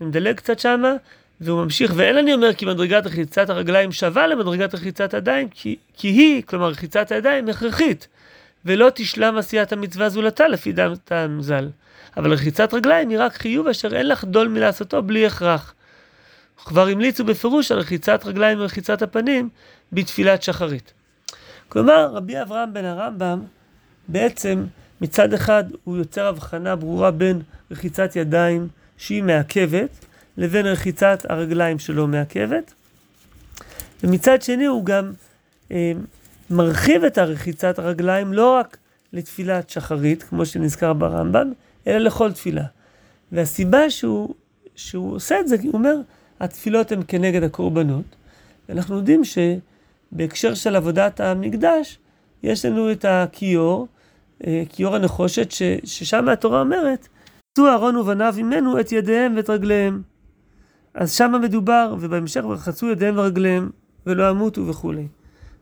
אני 0.00 0.08
מדלג 0.08 0.36
קצת 0.36 0.58
שמה, 0.58 0.94
והוא 1.40 1.64
ממשיך, 1.64 1.92
ואין 1.96 2.16
אני 2.16 2.34
אומר 2.34 2.54
כי 2.54 2.66
מדרגת 2.66 3.06
רחיצת 3.06 3.50
הרגליים 3.50 3.92
שווה 3.92 4.26
למדרגת 4.26 4.74
רחיצת 4.74 5.14
הידיים, 5.14 5.48
כי, 5.48 5.76
כי 5.96 6.08
היא, 6.08 6.42
כלומר 6.42 6.68
רחיצת 6.68 7.12
הידיים, 7.12 7.48
הכרחית, 7.48 8.08
ולא 8.64 8.90
תשלם 8.94 9.36
עשיית 9.36 9.72
המצווה 9.72 10.08
זולתה 10.08 10.48
לפי 10.48 10.72
דעתם 10.72 11.38
ז"ל. 11.40 11.68
אבל 12.16 12.32
רחיצת 12.32 12.74
רגליים 12.74 13.08
היא 13.08 13.18
רק 13.20 13.34
חיוב 13.34 13.66
אשר 13.68 13.96
אין 13.96 14.08
לחדול 14.08 14.48
מלעשותו 14.48 15.02
בלי 15.02 15.26
הכרח. 15.26 15.74
כבר 16.64 16.88
המליצו 16.88 17.24
בפירוש 17.24 17.72
על 17.72 17.78
רחיצת 17.78 18.20
רגליים 18.24 18.60
ורחיצת 18.60 19.02
הפנים 19.02 19.48
בתפילת 19.92 20.42
שחרית. 20.42 20.92
כלומר, 21.68 22.10
רבי 22.12 22.42
אברהם 22.42 22.72
בן 22.72 22.84
הרמב"ם, 22.84 23.42
בעצם 24.08 24.64
מצד 25.00 25.34
אחד 25.34 25.64
הוא 25.84 25.96
יוצר 25.96 26.26
הבחנה 26.26 26.76
ברורה 26.76 27.10
בין 27.10 27.42
רחיצת 27.70 28.16
ידיים 28.16 28.68
שהיא 28.96 29.22
מעכבת, 29.22 29.90
לבין 30.36 30.66
רחיצת 30.66 31.26
הרגליים 31.28 31.78
שלא 31.78 32.06
מעכבת, 32.06 32.74
ומצד 34.04 34.42
שני 34.42 34.66
הוא 34.66 34.84
גם 34.84 35.12
אה, 35.72 35.92
מרחיב 36.50 37.04
את 37.04 37.18
הרחיצת 37.18 37.78
הרגליים 37.78 38.32
לא 38.32 38.56
רק 38.56 38.76
לתפילת 39.12 39.70
שחרית, 39.70 40.22
כמו 40.22 40.46
שנזכר 40.46 40.92
ברמב"ם, 40.92 41.52
אלא 41.86 41.98
לכל 41.98 42.32
תפילה. 42.32 42.64
והסיבה 43.32 43.90
שהוא, 43.90 44.34
שהוא 44.76 45.14
עושה 45.14 45.40
את 45.40 45.48
זה, 45.48 45.56
הוא 45.62 45.72
אומר, 45.72 45.96
התפילות 46.40 46.92
הן 46.92 47.00
כנגד 47.08 47.42
הקורבנות. 47.42 48.04
ואנחנו 48.68 48.96
יודעים 48.96 49.22
שבהקשר 49.24 50.54
של 50.54 50.76
עבודת 50.76 51.20
המקדש, 51.20 51.98
יש 52.42 52.64
לנו 52.64 52.92
את 52.92 53.04
הכיור, 53.08 53.88
אה, 54.46 54.62
כיור 54.68 54.96
הנחושת, 54.96 55.50
ש, 55.50 55.62
ששם 55.84 56.28
התורה 56.28 56.60
אומרת, 56.60 57.08
עשו 57.52 57.68
אהרון 57.68 57.96
ובניו 57.96 58.34
ממנו 58.38 58.80
את 58.80 58.92
ידיהם 58.92 59.36
ואת 59.36 59.50
רגליהם. 59.50 60.02
אז 60.94 61.12
שם 61.12 61.32
מדובר, 61.42 61.94
ובהמשך 62.00 62.44
ורחצו 62.44 62.88
ידיהם 62.88 63.18
ורגליהם, 63.18 63.70
ולא 64.06 64.30
ימותו 64.30 64.66
וכולי. 64.66 65.06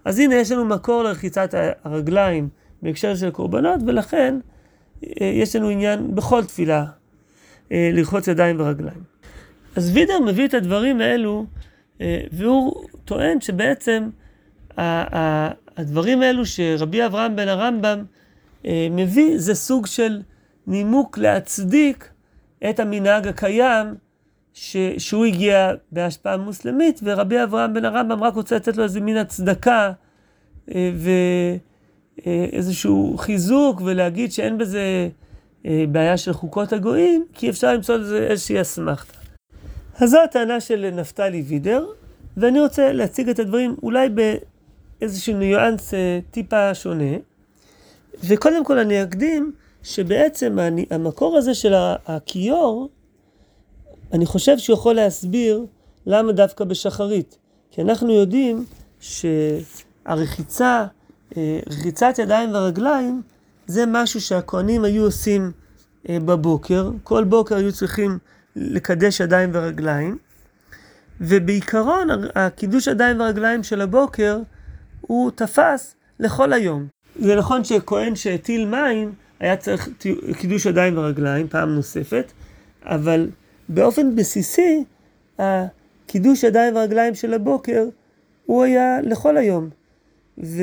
אז 0.05 0.19
הנה 0.19 0.35
יש 0.35 0.53
לנו 0.53 0.65
מקור 0.65 1.03
לרחיצת 1.03 1.55
הרגליים 1.85 2.49
בהקשר 2.83 3.15
של 3.15 3.31
קורבנות, 3.31 3.81
ולכן 3.87 4.39
אה, 5.05 5.27
יש 5.27 5.57
לנו 5.57 5.69
עניין 5.69 6.15
בכל 6.15 6.45
תפילה 6.45 6.85
אה, 7.73 7.91
לרחוץ 7.93 8.29
ידיים 8.29 8.61
ורגליים. 8.61 9.18
אז 9.79 9.91
וידר 9.95 10.19
מביא 10.21 10.47
את 10.47 10.55
הדברים 10.55 11.01
האלו, 11.01 11.47
אה, 12.01 12.21
והוא 12.33 12.85
טוען 13.05 13.41
שבעצם 13.41 14.09
הדברים 15.77 16.23
האלו 16.23 16.47
שרבי 16.47 17.07
אברהם 17.07 17.37
בן 17.37 17.49
הרמב"ם 17.49 18.05
אה, 18.67 18.89
מביא, 18.91 19.39
זה 19.39 19.55
סוג 19.55 19.87
של 19.87 20.23
נימוק 20.67 21.19
להצדיק 21.19 22.11
את 22.71 22.81
המנהג 22.81 23.27
הקיים 23.27 23.95
ש, 24.55 24.77
שהוא 24.99 25.25
הגיע 25.25 25.73
בהשפעה 25.93 26.37
מוסלמית, 26.37 27.01
ורבי 27.03 27.43
אברהם 27.43 27.75
בן 27.75 27.85
הרמב"ם 27.85 28.23
רק 28.23 28.35
רוצה 28.35 28.57
לתת 28.57 28.77
לו 28.77 28.85
איזה 28.85 29.01
מין 29.01 29.17
הצדקה 29.17 29.93
אה, 30.75 30.91
ואיזשהו 32.25 33.15
חיזוק, 33.19 33.81
ולהגיד 33.85 34.33
שאין 34.33 34.59
בזה 34.59 35.09
בעיה 35.65 36.17
של 36.17 36.33
חוקות 36.33 36.73
הגויים, 36.73 37.25
כי 37.35 37.51
אפשר 37.51 37.75
למצוא 37.75 37.97
לזה 37.97 38.27
איזושהי 38.31 38.61
אסמכתה. 38.61 39.18
אז 40.01 40.11
זו 40.11 40.19
הטענה 40.25 40.61
של 40.61 40.91
נפתלי 40.91 41.43
וידר, 41.43 41.87
ואני 42.37 42.61
רוצה 42.61 42.93
להציג 42.93 43.29
את 43.29 43.39
הדברים 43.39 43.77
אולי 43.83 44.09
באיזשהו 44.09 45.37
ניואנס 45.37 45.95
אה, 45.95 46.19
טיפה 46.31 46.75
שונה. 46.75 47.17
וקודם 48.25 48.65
כל 48.65 48.79
אני 48.79 49.03
אקדים 49.03 49.53
שבעצם 49.83 50.59
המקור 50.91 51.37
הזה 51.37 51.55
של 51.55 51.73
הכיור, 52.07 52.89
אני 54.13 54.27
חושב 54.27 54.59
שהוא 54.59 54.75
יכול 54.75 54.95
להסביר 54.95 55.67
למה 56.07 56.33
דווקא 56.33 56.65
בשחרית. 56.65 57.39
כי 57.71 57.83
אנחנו 57.83 58.13
יודעים 58.13 58.65
שהרחיצה, 59.01 60.87
אה, 61.37 61.61
רחיצת 61.67 62.15
ידיים 62.19 62.51
ורגליים, 62.55 63.23
זה 63.67 63.85
משהו 63.87 64.21
שהכוהנים 64.21 64.85
היו 64.85 65.05
עושים 65.05 65.53
אה, 66.09 66.21
בבוקר. 66.21 66.91
כל 67.05 67.25
בוקר 67.25 67.57
היו 67.57 67.73
צריכים 67.73 68.19
לקדש 68.59 69.21
ידיים 69.21 69.51
ורגליים. 69.53 70.19
ובעיקרון 71.21 72.09
הקידוש 72.35 72.87
ידיים 72.87 73.21
ורגליים 73.21 73.63
של 73.63 73.81
הבוקר 73.81 74.39
הוא 75.01 75.31
תפס 75.31 75.95
לכל 76.21 76.53
היום. 76.53 76.87
זה 77.21 77.37
נכון 77.37 77.65
שכהן 77.65 78.17
שהטיל 78.17 78.67
מים 78.67 79.13
היה 79.41 79.57
צריך 79.57 79.89
קידוש 80.39 80.67
ידיים 80.67 80.99
ורגליים 80.99 81.49
פעם 81.49 81.75
נוספת, 81.75 82.33
אבל 82.85 83.31
באופן 83.69 84.17
בסיסי 84.17 84.85
הקידוש 85.39 86.43
ידיים 86.43 86.77
ורגליים 86.77 87.15
של 87.15 87.35
הבוקר 87.35 87.85
הוא 88.47 88.65
היה 88.65 89.01
לכל 89.03 89.37
היום. 89.37 89.69
ו, 90.39 90.63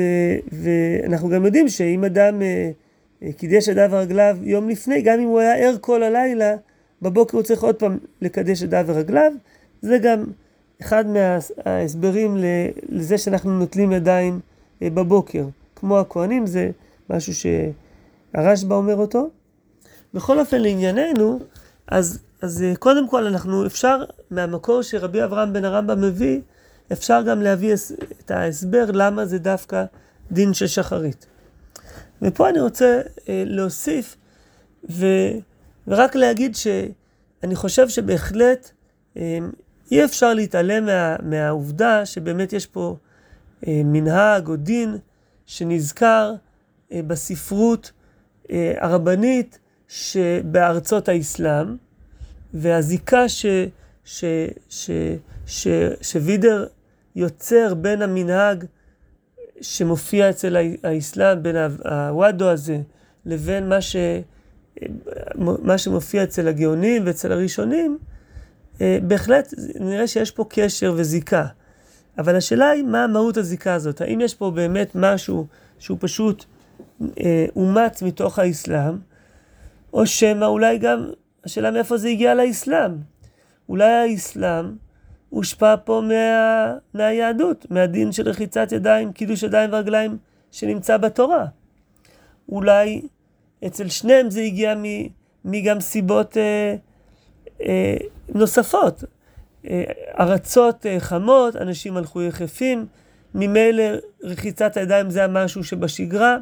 ואנחנו 0.52 1.28
גם 1.28 1.44
יודעים 1.46 1.68
שאם 1.68 2.04
אדם 2.04 2.42
אה, 2.42 2.70
קידש 3.36 3.68
ידיו 3.68 3.88
ורגליו 3.92 4.36
יום 4.42 4.68
לפני, 4.68 5.02
גם 5.02 5.20
אם 5.20 5.28
הוא 5.28 5.40
היה 5.40 5.56
ער 5.56 5.76
כל 5.80 6.02
הלילה, 6.02 6.54
בבוקר 7.02 7.36
הוא 7.36 7.44
צריך 7.44 7.62
עוד 7.62 7.74
פעם 7.74 7.98
לקדש 8.22 8.62
ידיו 8.62 8.84
ורגליו. 8.86 9.32
זה 9.82 9.98
גם 9.98 10.24
אחד 10.80 11.04
מההסברים 11.06 12.36
לזה 12.88 13.18
שאנחנו 13.18 13.58
נוטלים 13.58 13.92
ידיים 13.92 14.40
אה, 14.82 14.90
בבוקר. 14.90 15.44
כמו 15.76 15.98
הכהנים, 15.98 16.46
זה 16.46 16.70
משהו 17.10 17.32
שהרשב"א 17.34 18.74
אומר 18.74 18.96
אותו. 18.96 19.30
בכל 20.14 20.38
אופן, 20.38 20.62
לענייננו, 20.62 21.38
אז, 21.86 22.18
אז 22.42 22.62
אה, 22.62 22.76
קודם 22.76 23.08
כל 23.08 23.26
אנחנו 23.26 23.66
אפשר, 23.66 24.04
מהמקור 24.30 24.82
שרבי 24.82 25.24
אברהם 25.24 25.52
בן 25.52 25.64
הרמב"ם 25.64 26.00
מביא, 26.00 26.40
אפשר 26.92 27.22
גם 27.22 27.42
להביא 27.42 27.74
את 28.24 28.30
ההסבר 28.30 28.84
למה 28.92 29.26
זה 29.26 29.38
דווקא 29.38 29.84
דין 30.32 30.54
של 30.54 30.66
שחרית. 30.66 31.26
ופה 32.22 32.48
אני 32.48 32.60
רוצה 32.60 33.00
אה, 33.28 33.42
להוסיף 33.46 34.16
ו, 34.90 35.06
ורק 35.88 36.14
להגיד 36.14 36.56
שאני 36.56 37.54
חושב 37.56 37.88
שבהחלט 37.88 38.70
אה, 39.16 39.38
אי 39.90 40.04
אפשר 40.04 40.34
להתעלם 40.34 40.86
מה, 40.86 41.16
מהעובדה 41.22 42.06
שבאמת 42.06 42.52
יש 42.52 42.66
פה 42.66 42.96
אה, 43.66 43.80
מנהג 43.84 44.48
או 44.48 44.56
דין 44.56 44.96
שנזכר 45.46 46.34
אה, 46.92 47.00
בספרות 47.06 47.92
הרבנית 48.80 49.58
שבארצות 49.88 51.08
האסלאם, 51.08 51.76
והזיקה 52.54 53.28
ש, 53.28 53.46
ש, 54.04 54.24
ש, 54.68 54.90
ש, 55.46 55.68
שווידר 56.00 56.66
יוצר 57.16 57.74
בין 57.74 58.02
המנהג 58.02 58.64
שמופיע 59.60 60.30
אצל 60.30 60.56
האסלאם, 60.84 61.42
בין 61.42 61.56
הוואדו 61.84 62.50
הזה, 62.50 62.78
לבין 63.26 63.68
מה, 63.68 63.80
ש, 63.80 63.96
מה 65.38 65.78
שמופיע 65.78 66.22
אצל 66.22 66.48
הגאונים 66.48 67.02
ואצל 67.06 67.32
הראשונים, 67.32 67.98
אה, 68.80 68.98
בהחלט 69.02 69.54
נראה 69.80 70.06
שיש 70.06 70.30
פה 70.30 70.44
קשר 70.48 70.94
וזיקה. 70.96 71.46
אבל 72.18 72.36
השאלה 72.36 72.70
היא 72.70 72.82
מה 72.84 73.06
מהות 73.06 73.36
הזיקה 73.36 73.74
הזאת. 73.74 74.00
האם 74.00 74.20
יש 74.20 74.34
פה 74.34 74.50
באמת 74.50 74.90
משהו 74.94 75.46
שהוא 75.78 75.98
פשוט 76.00 76.44
אה, 77.20 77.46
אומץ 77.56 78.02
מתוך 78.02 78.38
האסלאם, 78.38 78.98
או 79.92 80.06
שמא 80.06 80.44
אולי 80.44 80.78
גם, 80.78 81.10
השאלה 81.44 81.70
מאיפה 81.70 81.96
זה 81.96 82.08
הגיע 82.08 82.34
לאסלאם. 82.34 82.92
אולי 83.68 83.92
האסלאם 83.92 84.76
הושפע 85.30 85.74
פה 85.84 86.02
מה, 86.08 86.74
מהיהדות, 86.94 87.66
מהדין 87.70 88.12
של 88.12 88.28
רחיצת 88.28 88.72
ידיים, 88.72 89.12
קידוש 89.12 89.42
ידיים 89.42 89.70
ורגליים 89.72 90.18
שנמצא 90.50 90.96
בתורה. 90.96 91.46
אולי 92.48 93.02
אצל 93.66 93.88
שניהם 93.88 94.30
זה 94.30 94.40
הגיע 94.40 94.74
מגם 95.44 95.80
סיבות 95.80 96.36
אה, 96.36 96.74
אה, 97.60 97.96
נוספות. 98.34 99.04
אה, 99.70 99.84
ארצות 100.20 100.86
אה, 100.86 101.00
חמות, 101.00 101.56
אנשים 101.56 101.96
הלכו 101.96 102.22
יחפים, 102.22 102.86
ממילא 103.34 103.84
רחיצת 104.22 104.76
הידיים 104.76 105.10
זה 105.10 105.24
המשהו 105.24 105.64
שבשגרה. 105.64 106.36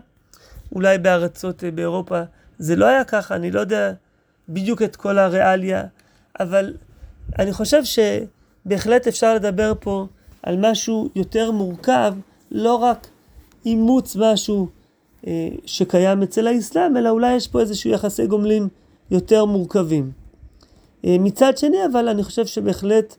אולי 0.73 0.99
בארצות 0.99 1.65
אה, 1.65 1.71
באירופה 1.71 2.21
זה 2.59 2.77
לא 2.77 2.87
היה 2.87 3.05
ככה, 3.05 3.35
אני 3.35 3.51
לא 3.51 3.61
יודע 3.61 3.93
בדיוק 4.49 4.83
את 4.83 4.97
כל 4.97 5.19
הריאליה, 5.19 5.85
אבל 6.41 6.77
אני 7.39 7.53
חושב 7.53 7.83
שבהחלט 7.85 9.07
אפשר 9.07 9.35
לדבר 9.35 9.73
פה 9.81 10.07
על 10.43 10.57
משהו 10.71 11.11
יותר 11.15 11.51
מורכב, 11.51 12.15
לא 12.51 12.75
רק 12.75 13.07
אימוץ 13.67 14.17
משהו 14.17 14.69
שקיים 15.67 16.23
אצל 16.23 16.47
האסלאם, 16.47 16.97
אלא 16.97 17.11
אולי 17.11 17.35
יש 17.35 17.49
פה 17.49 17.61
איזשהו 17.61 17.91
יחסי 17.91 18.27
גומלין 18.27 18.69
יותר 19.11 19.45
מורכבים. 19.45 20.11
אה, 21.05 21.17
מצד 21.21 21.59
שני, 21.59 21.87
אבל 21.93 22.09
אני 22.09 22.25
חושב 22.25 22.47
שבהחלט 22.47 23.17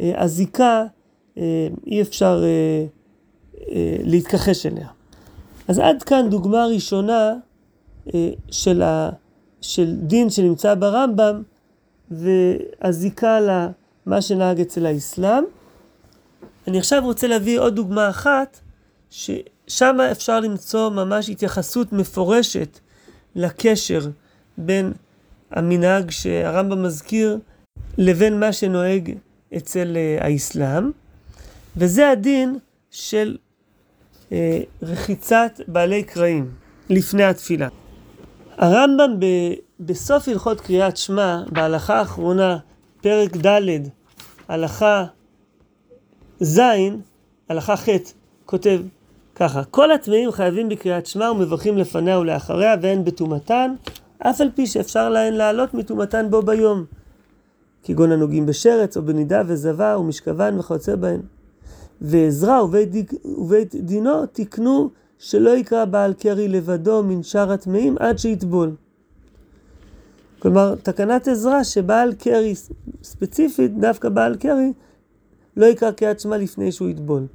אה, 0.00 0.22
הזיקה, 0.22 0.84
אה, 1.38 1.68
אי 1.86 2.02
אפשר 2.02 2.44
להתכחש 4.02 4.66
אליה. 4.66 4.88
אז 5.68 5.78
עד 5.78 6.02
כאן 6.02 6.30
דוגמה 6.30 6.66
ראשונה 6.66 7.34
של, 8.50 9.94
דין 10.02 10.30
שנמצא 10.30 10.74
ברמב"ם 10.74 11.42
והזיקה 12.10 13.40
למה 13.40 14.22
שנהג 14.22 14.60
אצל 14.60 14.86
האסלאם. 14.86 15.44
אני 16.68 16.78
עכשיו 16.78 17.02
רוצה 17.04 17.26
להביא 17.26 17.60
עוד 17.60 17.74
דוגמה 17.74 18.10
אחת, 18.10 18.60
ששם 19.68 19.96
אפשר 20.12 20.40
למצוא 20.40 20.90
ממש 20.90 21.28
התייחסות 21.28 21.92
מפורשת 21.92 22.78
לקשר 23.34 24.00
בין 24.58 24.92
המנהג 25.50 26.10
שהרמב"ם 26.10 26.82
מזכיר 26.82 27.38
לבין 27.98 28.40
מה 28.40 28.52
שנוהג 28.52 29.14
אצל 29.56 29.96
uh, 29.96 30.24
האסלאם, 30.24 30.90
וזה 31.76 32.10
הדין 32.10 32.58
של 32.90 33.36
uh, 34.28 34.32
רחיצת 34.82 35.60
בעלי 35.68 36.02
קרעים 36.02 36.50
לפני 36.90 37.24
התפילה. 37.24 37.68
הרמב"ם 38.56 39.20
ב, 39.20 39.24
בסוף 39.80 40.28
הלכות 40.28 40.60
קריאת 40.60 40.96
שמע, 40.96 41.42
בהלכה 41.52 41.98
האחרונה, 41.98 42.58
פרק 43.00 43.36
ד', 43.36 43.60
הלכה 44.48 45.04
ז', 46.40 46.60
הלכה 47.48 47.76
ח', 47.76 47.88
כותב 48.46 48.80
ככה: 49.38 49.64
כל 49.64 49.90
הטמאים 49.90 50.32
חייבים 50.32 50.68
בקריאת 50.68 51.06
שמע 51.06 51.30
ומברכים 51.30 51.78
לפניה 51.78 52.18
ולאחריה 52.18 52.74
ואין 52.82 53.04
בטומאתן, 53.04 53.74
אף 54.18 54.40
על 54.40 54.50
פי 54.54 54.66
שאפשר 54.66 55.08
להן 55.08 55.34
לעלות 55.34 55.74
מטומאתן 55.74 56.30
בו 56.30 56.42
ביום, 56.42 56.84
כגון 57.82 58.12
הנוגעים 58.12 58.46
בשרץ 58.46 58.96
או 58.96 59.02
בנידה 59.02 59.42
וזבה 59.46 59.98
ומשכבן 59.98 60.58
וכיוצא 60.58 60.96
בהן. 60.96 61.20
ועזרא 62.00 62.62
ובית, 62.62 63.12
ובית 63.24 63.74
דינו 63.74 64.26
תיקנו 64.26 64.90
שלא 65.18 65.56
יקרא 65.56 65.84
בעל 65.84 66.12
קרי 66.12 66.48
לבדו 66.48 67.02
מן 67.02 67.22
שאר 67.22 67.52
הטמאים 67.52 67.96
עד 68.00 68.18
שיטבול. 68.18 68.70
כלומר, 70.38 70.74
תקנת 70.82 71.28
עזרא 71.28 71.62
שבעל 71.62 72.12
קרי 72.12 72.54
ספציפית, 73.02 73.78
דווקא 73.78 74.08
בעל 74.08 74.36
קרי, 74.36 74.72
לא 75.56 75.66
יקרא 75.66 75.90
קריאת 75.90 76.20
שמע 76.20 76.36
לפני 76.36 76.72
שהוא 76.72 76.88
יטבול. 76.88 77.26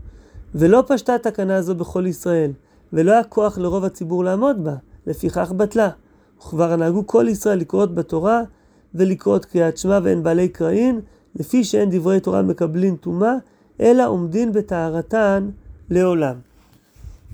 ולא 0.56 0.84
פשטה 0.88 1.18
תקנה 1.18 1.62
זו 1.62 1.76
בכל 1.76 2.06
ישראל, 2.08 2.52
ולא 2.94 3.12
היה 3.12 3.24
כוח 3.24 3.58
לרוב 3.58 3.86
הציבור 3.86 4.24
לעמוד 4.24 4.64
בה, 4.64 4.76
לפיכך 5.08 5.52
בטלה. 5.52 5.90
וכבר 6.40 6.76
נהגו 6.76 7.08
כל 7.08 7.26
ישראל 7.30 7.60
לקרות 7.60 7.96
בתורה 7.96 8.42
ולקרות 8.96 9.46
קריאת 9.46 9.78
שמע 9.78 10.00
ואין 10.04 10.24
בעלי 10.24 10.50
קראין, 10.50 11.00
לפי 11.36 11.64
שאין 11.64 11.90
דברי 11.90 12.20
תורה 12.20 12.42
מקבלין 12.42 12.96
טומאה, 12.96 13.34
אלא 13.82 14.08
עומדין 14.08 14.52
בטהרתן 14.54 15.50
לעולם. 15.90 16.36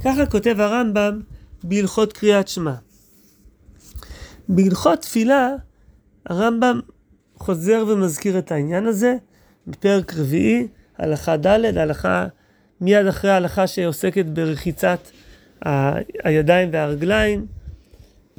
ככה 0.03 0.25
כותב 0.25 0.55
הרמב"ם 0.59 1.19
בהלכות 1.63 2.13
קריאת 2.13 2.47
שמע. 2.47 2.73
בהלכות 4.49 4.99
תפילה, 4.99 5.55
הרמב"ם 6.25 6.79
חוזר 7.35 7.85
ומזכיר 7.87 8.39
את 8.39 8.51
העניין 8.51 8.85
הזה, 8.85 9.15
בפרק 9.67 10.13
רביעי, 10.13 10.67
הלכה 10.97 11.37
ד', 11.37 11.77
הלכה 11.77 12.27
מיד 12.81 13.07
אחרי 13.07 13.31
ההלכה 13.31 13.67
שעוסקת 13.67 14.25
ברחיצת 14.25 14.99
הידיים 16.23 16.69
והרגליים. 16.71 17.45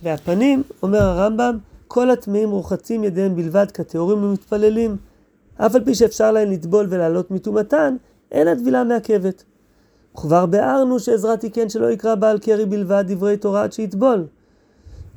והפנים, 0.02 0.62
אומר 0.82 1.02
הרמב"ם, 1.02 1.58
כל 1.88 2.10
הטמאים 2.10 2.50
רוחצים 2.50 3.04
ידיהם 3.04 3.36
בלבד 3.36 3.70
כטהורים 3.70 4.24
ומתפללים. 4.24 4.96
אף 5.56 5.74
על 5.74 5.84
פי 5.84 5.94
שאפשר 5.94 6.32
להם 6.32 6.50
לטבול 6.50 6.86
ולעלות 6.90 7.30
מטומאתן, 7.30 7.96
אין 8.32 8.48
הטבילה 8.48 8.84
מעכבת. 8.84 9.44
וכבר 10.14 10.46
ביארנו 10.46 11.00
שעזרא 11.00 11.36
תיקן 11.36 11.68
שלא 11.68 11.90
יקרא 11.90 12.14
בעל 12.14 12.38
קרי 12.38 12.66
בלבד 12.66 13.04
דברי 13.06 13.36
תורה 13.36 13.62
עד 13.62 13.72
שיטבול. 13.72 14.26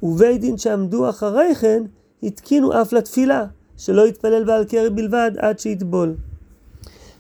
ובית 0.04 0.42
דין 0.42 0.58
שעמדו 0.58 1.10
אחרי 1.10 1.56
כן, 1.56 1.84
התקינו 2.24 2.82
אף 2.82 2.94
לתפילה, 2.94 3.46
שלא 3.78 4.08
יתפלל 4.08 4.44
בעל 4.44 4.66
קרי 4.66 4.90
בלבד 4.90 5.32
עד 5.38 5.60
שיטבול. 5.60 6.14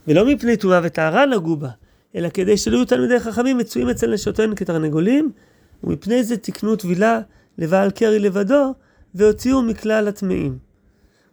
ולא 0.08 0.26
מפני 0.26 0.58
טובה 0.58 0.80
וטהרה 0.84 1.26
נגעו 1.26 1.56
בה, 1.56 1.70
אלא 2.16 2.30
כדי 2.30 2.58
שלא 2.58 2.76
יהיו 2.76 2.86
תלמידי 2.86 3.20
חכמים 3.20 3.58
מצויים 3.58 3.90
אצל 3.90 4.14
נשותיהם 4.14 4.56
כתרנגולים, 4.56 5.32
ומפני 5.84 6.24
זה 6.24 6.38
תיקנו 6.38 6.76
טבילה 6.76 7.20
לבעל 7.58 7.92
קרי 7.92 8.20
לבדו, 8.20 8.74
והוציאו 9.16 9.62
מכלל 9.62 10.08
הטמאים. 10.08 10.58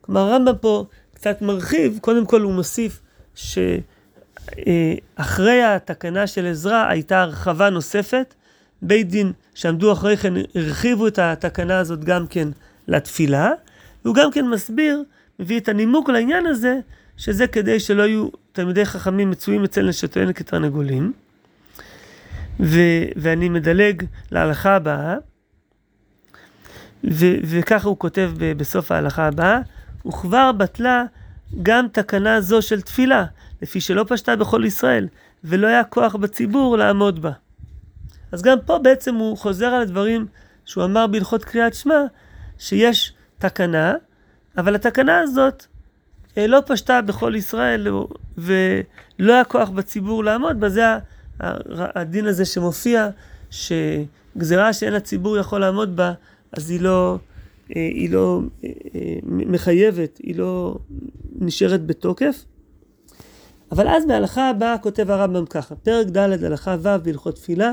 כלומר 0.00 0.20
הרמב"ם 0.20 0.56
פה 0.60 0.84
קצת 1.14 1.42
מרחיב, 1.42 1.98
קודם 2.00 2.26
כל 2.26 2.40
הוא 2.40 2.52
מוסיף 2.52 3.00
שאחרי 4.44 5.62
התקנה 5.62 6.26
של 6.26 6.46
עזרא 6.46 6.86
הייתה 6.88 7.22
הרחבה 7.22 7.70
נוספת, 7.70 8.34
בית 8.82 9.08
דין 9.08 9.32
שעמדו 9.54 9.92
אחרי 9.92 10.16
כן 10.16 10.34
הרחיבו 10.54 11.06
את 11.06 11.18
התקנה 11.18 11.78
הזאת 11.78 12.04
גם 12.04 12.26
כן 12.26 12.48
לתפילה, 12.88 13.50
והוא 14.04 14.14
גם 14.14 14.30
כן 14.30 14.48
מסביר, 14.48 15.02
מביא 15.38 15.60
את 15.60 15.68
הנימוק 15.68 16.10
לעניין 16.10 16.46
הזה, 16.46 16.78
שזה 17.16 17.46
כדי 17.46 17.80
שלא 17.80 18.02
יהיו 18.02 18.28
תלמידי 18.52 18.84
חכמים 18.84 19.30
מצויים 19.30 19.64
אצל 19.64 19.88
נשותיהם 19.88 20.32
כתרנגולים. 20.32 21.12
ו- 22.60 23.04
ואני 23.16 23.48
מדלג 23.48 24.04
להלכה 24.30 24.76
הבאה, 24.76 25.16
ו- 27.04 27.36
וככה 27.44 27.88
הוא 27.88 27.98
כותב 27.98 28.30
ב- 28.38 28.52
בסוף 28.52 28.92
ההלכה 28.92 29.26
הבאה, 29.26 29.60
וכבר 30.06 30.52
בטלה 30.52 31.04
גם 31.62 31.86
תקנה 31.92 32.40
זו 32.40 32.62
של 32.62 32.80
תפילה, 32.80 33.24
לפי 33.62 33.80
שלא 33.80 34.04
פשטה 34.08 34.36
בכל 34.36 34.64
ישראל, 34.64 35.08
ולא 35.44 35.66
היה 35.66 35.84
כוח 35.84 36.14
בציבור 36.14 36.78
לעמוד 36.78 37.22
בה. 37.22 37.32
אז 38.32 38.42
גם 38.42 38.58
פה 38.66 38.78
בעצם 38.78 39.14
הוא 39.14 39.38
חוזר 39.38 39.66
על 39.66 39.82
הדברים 39.82 40.26
שהוא 40.64 40.84
אמר 40.84 41.06
בהלכות 41.06 41.44
קריאת 41.44 41.74
שמע, 41.74 42.00
שיש 42.58 43.12
תקנה, 43.38 43.94
אבל 44.56 44.74
התקנה 44.74 45.20
הזאת 45.20 45.66
לא 46.36 46.58
פשטה 46.66 47.02
בכל 47.02 47.34
ישראל, 47.36 47.86
ולא 48.38 49.32
היה 49.32 49.44
כוח 49.44 49.68
בציבור 49.68 50.24
לעמוד 50.24 50.60
בה, 50.60 50.68
זה 50.68 50.84
הדין 51.74 52.26
הזה 52.26 52.44
שמופיע, 52.44 53.08
שגזירה 53.50 54.72
שאין 54.72 54.94
הציבור 54.94 55.38
יכול 55.38 55.60
לעמוד 55.60 55.96
בה, 55.96 56.12
אז 56.52 56.70
היא 56.70 56.80
לא, 56.80 57.18
אה, 57.76 57.80
היא 57.80 58.10
לא 58.10 58.40
אה, 58.64 58.70
מחייבת, 59.24 60.18
היא 60.18 60.36
לא 60.36 60.76
נשארת 61.38 61.86
בתוקף. 61.86 62.44
אבל 63.72 63.88
אז 63.88 64.06
בהלכה 64.06 64.50
הבאה 64.50 64.78
כותב 64.78 65.10
הרמב"ם 65.10 65.46
ככה, 65.46 65.74
פרק 65.74 66.06
ד' 66.06 66.44
הלכה 66.44 66.76
ו' 66.82 66.88
בהלכות 67.02 67.34
תפילה, 67.34 67.72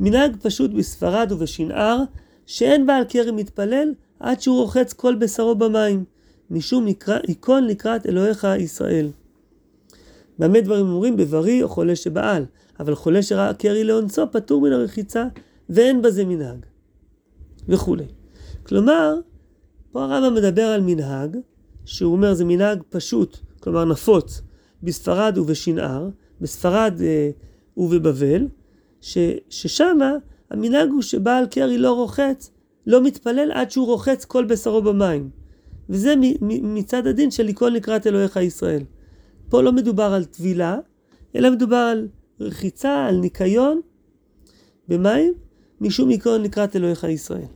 מנהג 0.00 0.36
פשוט 0.42 0.70
בספרד 0.70 1.32
ובשנער, 1.32 1.98
שאין 2.46 2.86
בעל 2.86 3.04
כרם 3.08 3.36
מתפלל 3.36 3.92
עד 4.20 4.40
שהוא 4.40 4.60
רוחץ 4.60 4.92
כל 4.92 5.14
בשרו 5.14 5.54
במים, 5.54 6.04
משום 6.50 6.86
יקון 7.28 7.66
לקראת 7.66 8.06
אלוהיך 8.06 8.46
ישראל. 8.58 9.08
במה 10.38 10.60
דברים 10.60 10.86
אומרים? 10.88 11.16
בבריא 11.16 11.62
או 11.64 11.68
חולה 11.68 11.96
שבעל, 11.96 12.44
אבל 12.80 12.94
חולה 12.94 13.22
שראה 13.22 13.54
קרי 13.54 13.84
לאונסו 13.84 14.32
פטור 14.32 14.60
מן 14.60 14.72
הרחיצה, 14.72 15.26
ואין 15.68 16.02
בזה 16.02 16.24
מנהג. 16.24 16.58
וכולי. 17.68 18.04
כלומר, 18.62 19.14
פה 19.92 20.04
הרמב"ם 20.04 20.34
מדבר 20.34 20.62
על 20.62 20.80
מנהג, 20.80 21.36
שהוא 21.84 22.12
אומר 22.12 22.34
זה 22.34 22.44
מנהג 22.44 22.82
פשוט, 22.88 23.38
כלומר 23.60 23.84
נפוץ, 23.84 24.42
בספרד 24.82 25.38
ובשנער, 25.38 26.08
בספרד 26.40 27.00
אה, 27.00 27.30
ובבבל, 27.76 28.46
ש, 29.00 29.18
ששמה 29.50 30.12
המנהג 30.50 30.88
הוא 30.90 31.02
שבעל 31.02 31.46
קרי 31.46 31.78
לא 31.78 31.92
רוחץ, 31.92 32.50
לא 32.86 33.02
מתפלל 33.02 33.52
עד 33.52 33.70
שהוא 33.70 33.86
רוחץ 33.86 34.24
כל 34.24 34.44
בשרו 34.44 34.82
במים. 34.82 35.30
וזה 35.90 36.14
מצד 36.40 37.06
הדין 37.06 37.30
של 37.30 37.42
לקרוא 37.42 37.68
לקראת 37.68 38.06
אלוהיך 38.06 38.36
ישראל. 38.36 38.82
פה 39.48 39.62
לא 39.62 39.72
מדובר 39.72 40.12
על 40.12 40.24
טבילה, 40.24 40.78
אלא 41.36 41.50
מדובר 41.50 41.76
על 41.76 42.08
רחיצה, 42.40 43.06
על 43.06 43.16
ניקיון 43.16 43.80
במים, 44.88 45.34
משום 45.80 46.08
עיקרון 46.08 46.42
לקראת 46.42 46.76
אלוהיך 46.76 47.04
ישראל. 47.04 47.46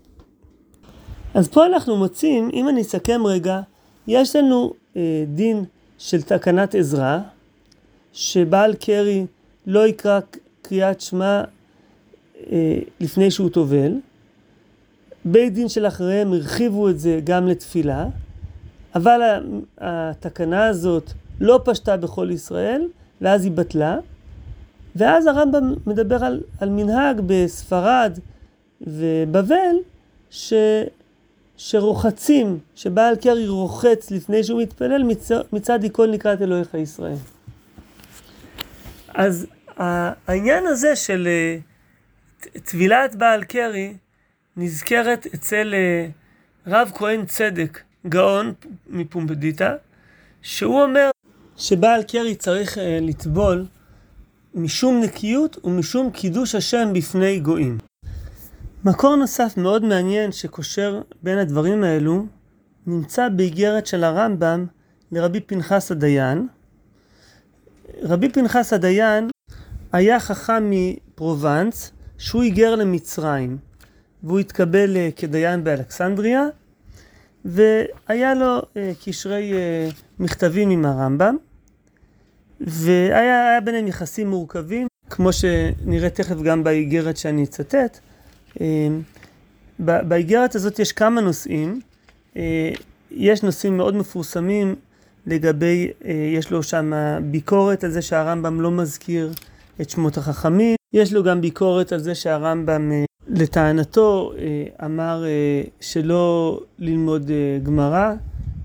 אז 1.35 1.49
פה 1.49 1.66
אנחנו 1.66 1.97
מוצאים, 1.97 2.51
אם 2.53 2.69
אני 2.69 2.83
אסכם 2.83 3.27
רגע, 3.27 3.61
יש 4.07 4.37
לנו 4.37 4.73
אה, 4.97 5.25
דין 5.35 5.64
של 5.99 6.23
תקנת 6.23 6.75
עזרא, 6.75 7.19
שבעל 8.12 8.75
קרי 8.75 9.27
לא 9.66 9.87
יקרא 9.87 10.21
קריאת 10.62 11.01
שמע 11.01 11.43
אה, 12.53 12.79
לפני 13.01 13.31
שהוא 13.31 13.49
טובל. 13.51 13.93
בית 15.24 15.52
דין 15.54 15.68
של 15.68 15.87
אחריהם 15.87 16.33
הרחיבו 16.33 16.88
את 16.88 17.00
זה 17.00 17.20
גם 17.24 17.48
לתפילה, 17.48 18.06
אבל 18.94 19.20
התקנה 19.78 20.66
הזאת 20.66 21.12
לא 21.40 21.61
פשטה 21.64 21.96
בכל 21.96 22.30
ישראל, 22.30 22.88
ואז 23.20 23.44
היא 23.44 23.52
בטלה. 23.52 23.98
ואז 24.96 25.26
הרמב"ם 25.26 25.74
מדבר 25.87 26.24
על, 26.24 26.40
על 26.61 26.68
מנהג 26.68 27.20
בספרד 27.26 28.18
ובבל, 28.80 29.76
ש, 30.30 30.52
שרוחצים, 31.56 32.59
שבעל 32.74 33.16
קרי 33.16 33.48
רוחץ 33.48 34.11
לפני 34.11 34.44
שהוא 34.44 34.62
מתפלל 34.62 35.02
מצד, 35.02 35.40
מצד 35.52 35.83
עיקול 35.83 36.09
לקראת 36.09 36.42
אלוהיך 36.42 36.74
ישראל. 36.74 37.16
אז 39.14 39.46
העניין 39.76 40.66
הזה 40.66 40.96
של 40.96 41.28
אה, 41.30 41.56
טבילת 42.64 43.14
בעל 43.14 43.44
קרי 43.44 43.94
נזכרת 44.57 45.27
אצל 45.35 45.75
אה, 45.75 46.09
רב 46.67 46.91
כהן 46.95 47.27
צדק, 47.27 47.81
גאון 48.09 48.53
מפומבדיטה, 48.89 49.75
שהוא 50.43 50.83
אומר 50.83 51.11
שבעל 51.57 52.03
קרי 52.03 52.35
צריך 52.35 52.79
אה, 52.79 52.99
לטבול 53.03 53.67
משום 54.55 55.01
נקיות 55.01 55.65
ומשום 55.65 56.11
קידוש 56.11 56.55
השם 56.55 56.89
בפני 56.95 57.41
גויים. 57.41 57.79
מקור 58.85 59.17
נוסף 59.17 59.55
מאוד 59.57 59.85
מעניין 59.85 60.33
שקושר 60.33 61.03
בין 61.23 61.39
הדברים 61.39 61.85
האלו 61.85 62.27
נמצא 62.87 63.29
באיגרת 63.29 63.87
של 63.87 64.05
הרמב"ם 64.05 64.67
לרבי 65.13 65.41
פנחס 65.41 65.93
הדיין. 65.93 66.47
רבי 68.03 68.29
פנחס 68.29 68.73
הדיין 68.73 69.29
היה 69.93 70.21
חכם 70.21 70.71
מפרובנס 70.71 71.93
שהוא 72.19 72.43
היגר 72.43 72.75
למצרים 72.75 73.69
והוא 74.22 74.38
התקבל 74.38 74.96
אה, 74.96 75.09
כדיין 75.16 75.64
באלכסנדריה 75.64 76.46
והיה 77.44 78.35
לו 78.35 78.62
אה, 78.76 78.92
קשרי 79.04 79.52
אה, 79.52 79.88
מכתבים 80.18 80.70
עם 80.70 80.85
הרמב"ם 80.85 81.37
והיה 82.61 83.61
ביניהם 83.64 83.87
יחסים 83.87 84.30
מורכבים 84.30 84.87
כמו 85.11 85.33
שנראה 85.33 86.11
תכף 86.11 86.42
גם 86.42 86.64
באיגרת 86.64 87.16
שאני 87.16 87.44
אצטט. 87.44 87.98
באיגרת 89.80 90.54
הזאת 90.54 90.78
יש 90.78 90.92
כמה 90.92 91.20
נושאים, 91.20 91.80
יש 93.11 93.42
נושאים 93.42 93.76
מאוד 93.76 93.94
מפורסמים 93.94 94.74
לגבי, 95.26 95.90
יש 96.37 96.50
לו 96.50 96.62
שם 96.62 96.92
ביקורת 97.30 97.85
על 97.85 97.90
זה 97.90 98.02
שהרמב"ם 98.02 98.61
לא 98.61 98.70
מזכיר 98.70 99.33
את 99.80 99.90
שמות 99.90 100.16
החכמים. 100.16 100.76
יש 100.92 101.12
לו 101.12 101.22
גם 101.22 101.40
ביקורת 101.40 101.92
על 101.92 101.98
זה 101.98 102.14
שהרמב"ם, 102.14 102.92
לטענתו, 103.31 104.33
אה, 104.38 104.87
אמר 104.87 105.25
אה, 105.27 105.62
שלא 105.81 106.61
ללמוד 106.79 107.31
גמרא, 107.62 108.12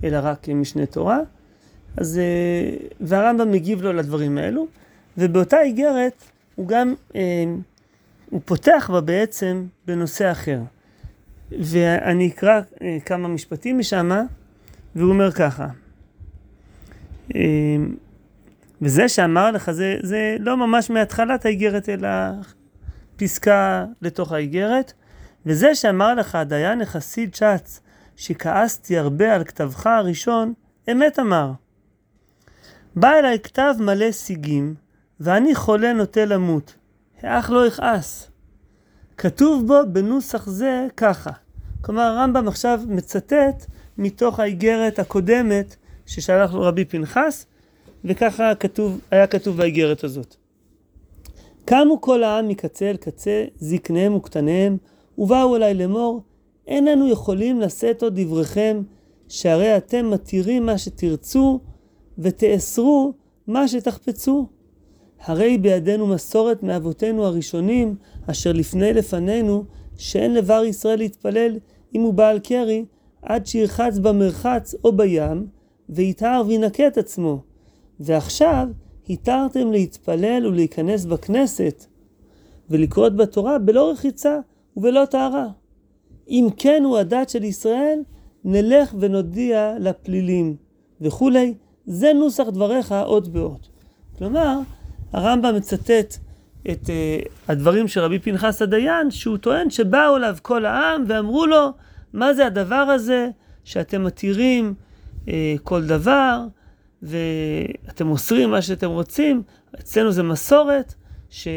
אלא 0.04 0.18
רק 0.24 0.50
משנה 0.50 0.86
תורה. 0.86 1.20
אז, 1.98 2.20
והרמב"ם 3.02 3.52
מגיב 3.52 3.82
לו 3.82 3.94
לדברים 3.94 4.38
האלו, 4.38 4.68
ובאותה 5.18 5.62
איגרת 5.62 6.24
הוא 6.56 6.68
גם, 6.68 6.94
הוא 8.30 8.42
פותח 8.46 8.90
בה 8.94 9.02
בעצם 9.02 9.66
בנושא 9.88 10.32
אחר. 10.32 10.60
ואני 11.52 12.28
אקרא 12.28 12.62
כמה 13.06 13.28
משפטים 13.28 13.80
משם, 13.80 14.12
והוא 14.96 15.10
אומר 15.10 15.32
ככה. 15.32 15.68
וזה 18.82 19.10
שאמר 19.10 19.52
לך, 19.52 19.72
זה, 19.72 19.98
זה 20.02 20.38
לא 20.40 20.58
ממש 20.58 20.90
מהתחלת 20.90 21.46
האיגרת, 21.46 21.90
אלא 21.90 22.08
פסקה 23.18 23.86
לתוך 24.02 24.32
האיגרת. 24.32 24.94
וזה 25.46 25.76
שאמר 25.76 26.14
לך, 26.14 26.36
הדיין 26.36 26.82
החסיד 26.82 27.36
שץ, 27.36 27.80
שכעסתי 28.16 28.98
הרבה 28.98 29.36
על 29.36 29.44
כתבך 29.44 29.88
הראשון, 29.88 30.54
אמת 30.92 31.20
אמר. 31.20 31.52
בא 32.96 33.12
אליי 33.20 33.40
כתב 33.40 33.74
מלא 33.80 34.12
סיגים, 34.12 34.76
ואני 35.20 35.56
חולה 35.56 35.94
נוטה 35.94 36.26
למות. 36.26 36.76
האח 37.22 37.50
לא 37.50 37.68
יכעס. 37.68 38.32
כתוב 39.18 39.68
בו 39.68 39.80
בנוסח 39.88 40.50
זה 40.50 40.88
ככה. 40.98 41.32
כלומר, 41.82 42.02
הרמב"ם 42.02 42.48
עכשיו 42.48 42.82
מצטט 42.88 43.66
מתוך 43.98 44.40
האיגרת 44.40 45.00
הקודמת 45.00 45.76
ששלח 46.06 46.54
לו 46.54 46.62
רבי 46.62 46.86
פנחס, 46.86 47.46
וככה 48.06 48.56
כתוב, 48.56 49.02
היה 49.12 49.28
כתוב 49.28 49.58
באיגרת 49.58 50.04
הזאת. 50.04 50.36
קמו 51.66 52.02
כל 52.02 52.24
העם 52.24 52.48
מקצה 52.48 52.90
אל 52.90 52.98
קצה, 52.98 53.46
זקניהם 53.58 54.16
וקטניהם, 54.16 54.78
ובאו 55.18 55.56
אליי 55.56 55.74
לאמור, 55.74 56.22
אין 56.68 56.88
אנו 56.88 57.10
יכולים 57.10 57.62
לשאת 57.62 58.04
עוד 58.04 58.20
דבריכם, 58.20 58.82
שהרי 59.28 59.78
אתם 59.78 60.12
מתירים 60.12 60.66
מה 60.66 60.78
שתרצו, 60.78 61.60
ותאסרו 62.20 63.14
מה 63.48 63.68
שתחפצו. 63.68 64.48
הרי 65.26 65.58
בידינו 65.58 66.08
מסורת 66.08 66.64
מאבותינו 66.64 67.26
הראשונים, 67.26 67.96
אשר 68.28 68.52
לפני 68.52 68.94
לפנינו, 68.94 69.64
שאין 69.98 70.34
לבר 70.34 70.64
ישראל 70.66 70.98
להתפלל 71.00 71.58
אם 71.96 72.02
הוא 72.02 72.14
בעל 72.14 72.40
קרי, 72.40 72.86
עד 73.22 73.46
שירחץ 73.46 73.98
במרחץ 73.98 74.76
או 74.84 74.92
בים, 74.92 75.48
ויטהר 75.90 76.44
וינקה 76.48 76.88
את 76.88 76.98
עצמו. 76.98 77.42
ועכשיו 78.00 78.68
התרתם 79.10 79.72
להתפלל 79.72 80.48
ולהיכנס 80.48 81.06
בכנסת, 81.06 81.86
ולקרות 82.70 83.16
בתורה 83.16 83.58
בלא 83.60 83.92
רחיצה 83.92 84.40
ובלא 84.78 85.06
טהרה. 85.06 85.48
אם 86.30 86.48
כן 86.58 86.82
הוא 86.86 86.98
הדת 86.98 87.30
של 87.30 87.44
ישראל, 87.44 88.00
נלך 88.46 88.96
ונודיע 89.00 89.74
לפלילים 89.80 90.56
וכולי. 91.02 91.54
זה 91.86 92.14
נוסח 92.14 92.44
דבריך 92.50 92.92
עוד 92.92 93.34
בעוד. 93.34 93.60
כלומר, 94.18 94.60
הרמב"ם 95.14 95.56
מצטט 95.56 96.18
את 96.72 96.84
uh, 96.84 97.30
הדברים 97.48 97.88
של 97.88 98.02
רבי 98.02 98.20
פנחס 98.20 98.62
הדיין, 98.62 99.12
שהוא 99.12 99.38
טוען 99.38 99.70
שבאו 99.70 100.18
אליו 100.18 100.38
כל 100.42 100.66
העם 100.66 101.04
ואמרו 101.08 101.46
לו, 101.46 101.70
מה 102.14 102.34
זה 102.34 102.46
הדבר 102.46 102.76
הזה 102.76 103.30
שאתם 103.64 104.04
מתירים 104.04 104.74
uh, 105.26 105.30
כל 105.64 105.86
דבר, 105.86 106.46
ואתם 107.04 108.10
אוסרים 108.10 108.52
מה 108.52 108.62
שאתם 108.62 108.90
רוצים, 108.90 109.44
אצלנו 109.80 110.12
זה 110.12 110.24
מסורת, 110.24 110.94
ש, 111.30 111.48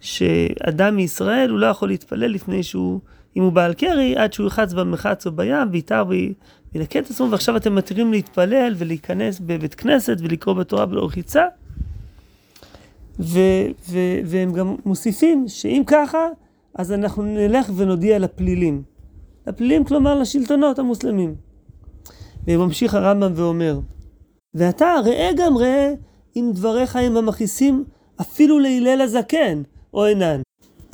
שאדם 0.00 0.96
מישראל 0.96 1.50
הוא 1.50 1.58
לא 1.58 1.66
יכול 1.66 1.88
להתפלל 1.88 2.26
לפני 2.26 2.62
שהוא, 2.62 3.00
אם 3.36 3.42
הוא 3.42 3.52
בעל 3.52 3.74
קרי, 3.74 4.16
עד 4.16 4.32
שהוא 4.32 4.46
יחץ 4.46 4.72
במחץ 4.72 5.26
או 5.26 5.32
בים, 5.32 5.68
ויתר 5.72 6.04
וינקה 6.74 6.98
את 6.98 7.10
עצמו, 7.10 7.30
ועכשיו 7.30 7.56
אתם 7.56 7.74
מתירים 7.74 8.12
להתפלל 8.12 8.74
ולהיכנס 8.78 9.40
בבית 9.40 9.74
כנסת 9.74 10.16
ולקרוא 10.20 10.54
בתורה 10.54 10.86
בלא 10.86 11.04
רחיצה. 11.04 11.44
ו- 13.20 13.66
ו- 13.90 14.20
והם 14.24 14.52
גם 14.52 14.76
מוסיפים 14.84 15.44
שאם 15.48 15.82
ככה, 15.86 16.26
אז 16.74 16.92
אנחנו 16.92 17.22
נלך 17.22 17.70
ונודיע 17.76 18.18
לפלילים. 18.18 18.82
לפלילים, 19.46 19.84
כלומר 19.84 20.14
לשלטונות 20.18 20.78
המוסלמים. 20.78 21.34
וממשיך 22.46 22.94
הרמב"ם 22.94 23.32
ואומר, 23.36 23.80
ואתה 24.56 24.94
ראה 25.04 25.30
גם 25.36 25.56
ראה 25.56 25.92
אם 26.36 26.50
דבריך 26.54 26.96
הם 26.96 27.16
המכעיסים 27.16 27.84
אפילו 28.20 28.58
להלל 28.58 29.00
הזקן, 29.00 29.62
או 29.94 30.06
אינן. 30.06 30.40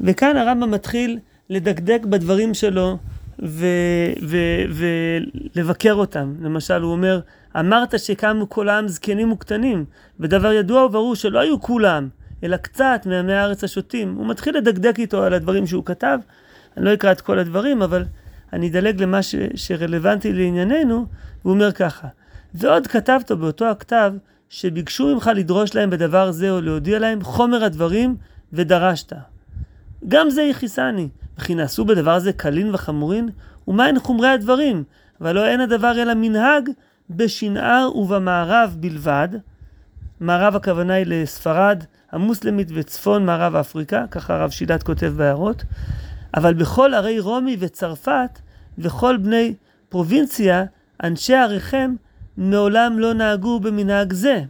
וכאן 0.01 0.37
הרמב"ם 0.37 0.71
מתחיל 0.71 1.19
לדקדק 1.51 2.01
בדברים 2.05 2.55
שלו 2.55 2.99
ולבקר 5.55 5.95
אותם. 5.95 6.35
למשל, 6.41 6.83
הוא 6.83 6.93
אומר, 6.93 7.21
אמרת 7.59 7.99
שקמו 7.99 8.49
כל 8.49 8.69
העם 8.69 8.89
זקנים 8.89 9.33
וקטנים, 9.33 9.85
ודבר 10.21 10.53
ידוע 10.53 10.85
וברור 10.85 11.15
שלא 11.15 11.39
היו 11.39 11.61
כולם, 11.61 12.09
אלא 12.45 12.57
קצת 12.57 13.07
מעמי 13.07 13.33
הארץ 13.33 13.65
השוטים. 13.65 14.15
הוא 14.15 14.27
מתחיל 14.27 14.57
לדקדק 14.57 14.99
איתו 14.99 15.23
על 15.23 15.35
הדברים 15.35 15.67
שהוא 15.67 15.85
כתב. 15.85 16.19
אני 16.77 16.85
לא 16.85 16.95
אקרא 16.95 17.13
את 17.13 17.21
כל 17.21 17.39
הדברים, 17.39 17.83
אבל 17.83 18.05
אני 18.53 18.69
אדלג 18.69 19.03
למה 19.03 19.23
ש, 19.23 19.35
שרלוונטי 19.55 20.33
לענייננו, 20.33 21.07
והוא 21.45 21.55
אומר 21.55 21.73
ככה: 21.73 22.09
ועוד 22.55 22.87
כתבת 22.87 23.33
באותו 23.33 23.65
הכתב, 23.65 24.13
שביקשו 24.49 25.15
ממך 25.15 25.31
לדרוש 25.35 25.75
להם 25.75 25.91
בדבר 25.91 26.33
זה 26.33 26.51
או 26.51 26.61
להודיע 26.61 26.99
להם 26.99 27.23
חומר 27.23 27.65
הדברים 27.65 28.17
ודרשת. 28.53 29.13
גם 30.09 30.31
זה 30.31 30.43
יכיסני, 30.43 31.09
וכי 31.39 31.55
נעשו 31.55 31.85
בדבר 31.85 32.19
זה 32.19 32.33
קלין 32.33 32.75
וחמורין, 32.75 33.29
ומהן 33.69 33.99
חומרי 33.99 34.29
הדברים, 34.29 34.85
ולא 35.21 35.47
אין 35.47 35.61
הדבר 35.61 36.03
אלא 36.03 36.15
מנהג 36.15 36.71
בשנער 37.11 37.97
ובמערב 37.97 38.77
בלבד. 38.81 39.29
מערב 40.21 40.57
הכוונה 40.57 40.95
היא 40.95 41.07
לספרד 41.09 41.85
המוסלמית 42.13 42.69
וצפון 42.75 43.27
מערב 43.27 43.57
אפריקה, 43.57 44.05
ככה 44.11 44.35
הרב 44.35 44.51
שילת 44.51 44.83
כותב 44.83 45.13
בהערות. 45.17 45.65
אבל 46.37 46.55
בכל 46.55 46.95
ערי 46.95 47.21
רומי 47.21 47.57
וצרפת 47.61 48.39
וכל 48.79 49.17
בני 49.17 49.55
פרובינציה, 49.89 50.65
אנשי 51.03 51.35
עריכם 51.35 51.95
מעולם 52.37 52.99
לא 52.99 53.13
נהגו 53.13 53.61
במנהג 53.61 54.13
זה. 54.13 54.43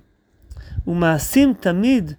ומעשים 0.87 1.53
תמיד 1.61 2.12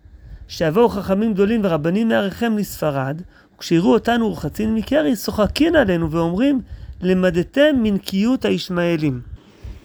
שיבואו 0.48 0.90
חכמים 0.90 1.34
גדולים 1.34 1.62
ורבנים 1.64 2.08
מעריכם 2.08 2.58
לספרד, 2.58 3.22
וכשיראו 3.56 3.94
אותנו 3.94 4.30
רוחצין 4.30 4.76
מקרי, 4.76 5.16
צוחקין 5.16 5.76
עלינו 5.76 6.12
ואומרים, 6.12 6.62
למדתם 7.02 7.76
מנקיות 7.84 8.46
הישמעאלים. 8.46 9.22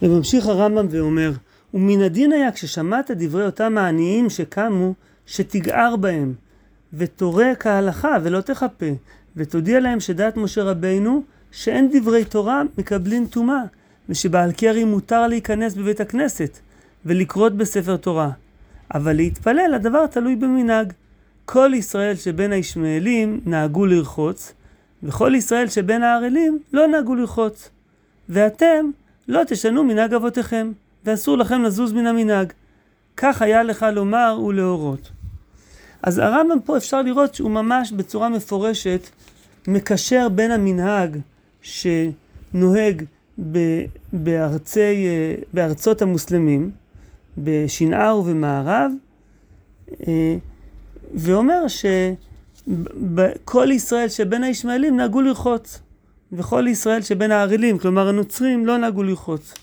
וממשיך 0.03 0.47
הרמב"ם 0.47 0.87
ואומר, 0.91 1.33
ומן 1.75 2.03
הדין 2.03 2.33
היה 2.33 2.53
כששמעת 2.53 3.11
דברי 3.11 3.47
אותם 3.47 3.79
העניים 3.79 4.31
שקמו, 4.31 4.95
שתגער 5.27 5.97
בהם, 5.97 6.35
ותורה 6.93 7.55
כהלכה 7.61 8.17
ולא 8.23 8.41
תחפה, 8.41 8.87
ותודיע 9.37 9.81
להם 9.81 10.01
שדעת 10.01 10.37
משה 10.37 10.63
רבינו, 10.63 11.23
שאין 11.51 11.91
דברי 11.93 12.25
תורה 12.25 12.63
מקבלים 12.79 13.27
טומאה, 13.27 13.63
ושבעל 14.09 14.53
קרי 14.53 14.85
מותר 14.85 15.27
להיכנס 15.27 15.75
בבית 15.75 16.01
הכנסת, 16.01 16.59
ולקרות 17.07 17.57
בספר 17.57 17.97
תורה. 17.97 18.31
אבל 18.95 19.13
להתפלל 19.13 19.75
הדבר 19.75 20.07
תלוי 20.07 20.37
במנהג. 20.37 20.93
כל 21.45 21.71
ישראל 21.75 22.17
שבין 22.17 22.53
הישמעאלים 22.53 23.41
נהגו 23.47 23.87
לרחוץ, 23.87 24.53
וכל 25.03 25.35
ישראל 25.35 25.69
שבין 25.69 26.03
הערלים 26.03 26.59
לא 26.73 26.87
נהגו 26.87 27.15
לרחוץ. 27.15 27.71
ואתם 28.29 28.91
לא 29.29 29.43
תשנו 29.47 29.85
מנהג 29.85 30.15
אבותיכם, 30.15 30.73
ואסור 31.05 31.39
לכם 31.39 31.63
לזוז 31.63 31.93
מן 31.93 32.07
המנהג. 32.07 32.53
כך 33.17 33.43
היה 33.43 33.63
לך 33.63 33.87
לומר 33.93 34.41
ולהורות. 34.47 35.11
אז 36.03 36.19
הרמב"ם 36.19 36.61
פה 36.65 36.77
אפשר 36.77 37.03
לראות 37.03 37.35
שהוא 37.35 37.51
ממש 37.51 37.93
בצורה 37.93 38.29
מפורשת 38.29 39.01
מקשר 39.69 40.29
בין 40.29 40.51
המנהג 40.51 41.19
שנוהג 41.63 43.05
בארצי, 44.13 45.07
בארצות 45.53 46.03
המוסלמים, 46.03 46.71
בשנער 47.39 48.19
ובמערב, 48.19 48.93
אה, 50.09 50.37
ואומר 51.15 51.63
שכל 51.69 53.69
ישראל 53.71 54.09
שבין 54.09 54.45
הישמעאלים 54.45 54.97
נהגו 54.97 55.21
לרחוץ, 55.21 55.81
וכל 56.33 56.67
ישראל 56.69 57.03
שבין 57.03 57.31
הערלים, 57.31 57.79
כלומר 57.79 58.09
הנוצרים, 58.09 58.67
לא 58.67 58.77
נהגו 58.77 59.03
לרחוץ. 59.03 59.55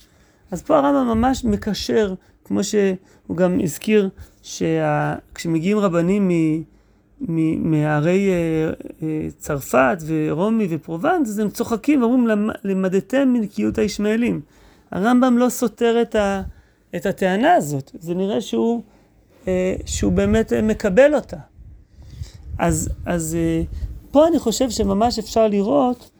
אז 0.51 0.61
פה 0.61 0.77
הרמב"ם 0.77 1.17
ממש 1.17 1.45
מקשר, 1.45 2.13
כמו 2.45 2.63
שהוא 2.63 3.38
גם 3.38 3.59
הזכיר, 3.63 4.09
שכשמגיעים 4.43 5.77
רבנים 5.77 6.27
מערי 6.27 6.74
אה, 7.21 8.69
אה, 9.04 9.28
צרפת 9.38 9.97
ורומי 10.06 10.67
ופרובנס, 10.69 11.30
אז 11.30 11.39
הם 11.39 11.49
צוחקים 11.49 12.01
ואומרים, 12.01 12.49
למדתם 12.63 13.34
מנקיות 13.34 13.78
הישמעאלים. 13.78 14.41
הרמב"ם 14.91 15.38
לא 15.38 15.49
סותר 15.49 16.01
את, 16.01 16.15
ה, 16.15 16.41
את 16.95 17.06
הטענה 17.06 17.54
הזאת, 17.54 17.91
זה 17.99 18.13
נראה 18.13 18.41
שהוא, 18.41 18.82
אה, 19.47 19.75
שהוא 19.86 20.12
באמת 20.12 20.54
מקבל 20.54 21.15
אותה. 21.15 21.38
אז, 22.60 22.89
אז 23.06 23.38
פה 24.12 24.28
אני 24.28 24.39
חושב 24.39 24.69
שממש 24.69 25.19
אפשר 25.19 25.47
לראות 25.47 26.12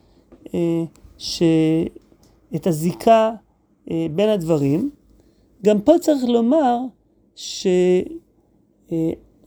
שאת 1.18 2.68
הזיקה 2.68 3.32
בין 3.88 4.30
הדברים. 4.30 4.90
גם 5.66 5.82
פה 5.82 5.94
צריך 6.02 6.24
לומר 6.28 6.78
ש... 7.36 7.68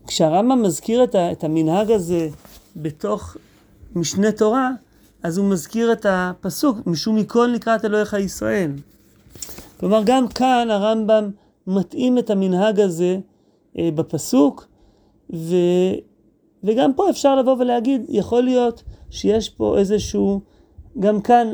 כשהרמב"ם 0.08 0.62
מזכיר 0.62 1.04
את, 1.04 1.14
ה, 1.14 1.32
את 1.32 1.44
המנהג 1.44 1.90
הזה 1.90 2.28
בתוך 2.76 3.36
משנה 3.94 4.32
תורה, 4.32 4.70
אז 5.22 5.38
הוא 5.38 5.50
מזכיר 5.50 5.92
את 5.92 6.06
הפסוק, 6.08 6.78
משום 6.86 7.16
מכל 7.16 7.50
נקראת 7.54 7.84
אלוהיך 7.84 8.12
ישראל. 8.12 8.72
כלומר, 9.80 10.02
גם 10.04 10.28
כאן 10.28 10.68
הרמב"ם 10.70 11.30
מתאים 11.66 12.18
את 12.18 12.30
המנהג 12.30 12.80
הזה 12.80 13.18
אה, 13.78 13.88
בפסוק, 13.94 14.66
ו, 15.34 15.56
וגם 16.64 16.94
פה 16.94 17.10
אפשר 17.10 17.36
לבוא 17.36 17.56
ולהגיד, 17.58 18.02
יכול 18.08 18.42
להיות 18.42 18.82
שיש 19.10 19.48
פה 19.48 19.78
איזשהו, 19.78 20.40
גם 20.98 21.20
כאן, 21.20 21.52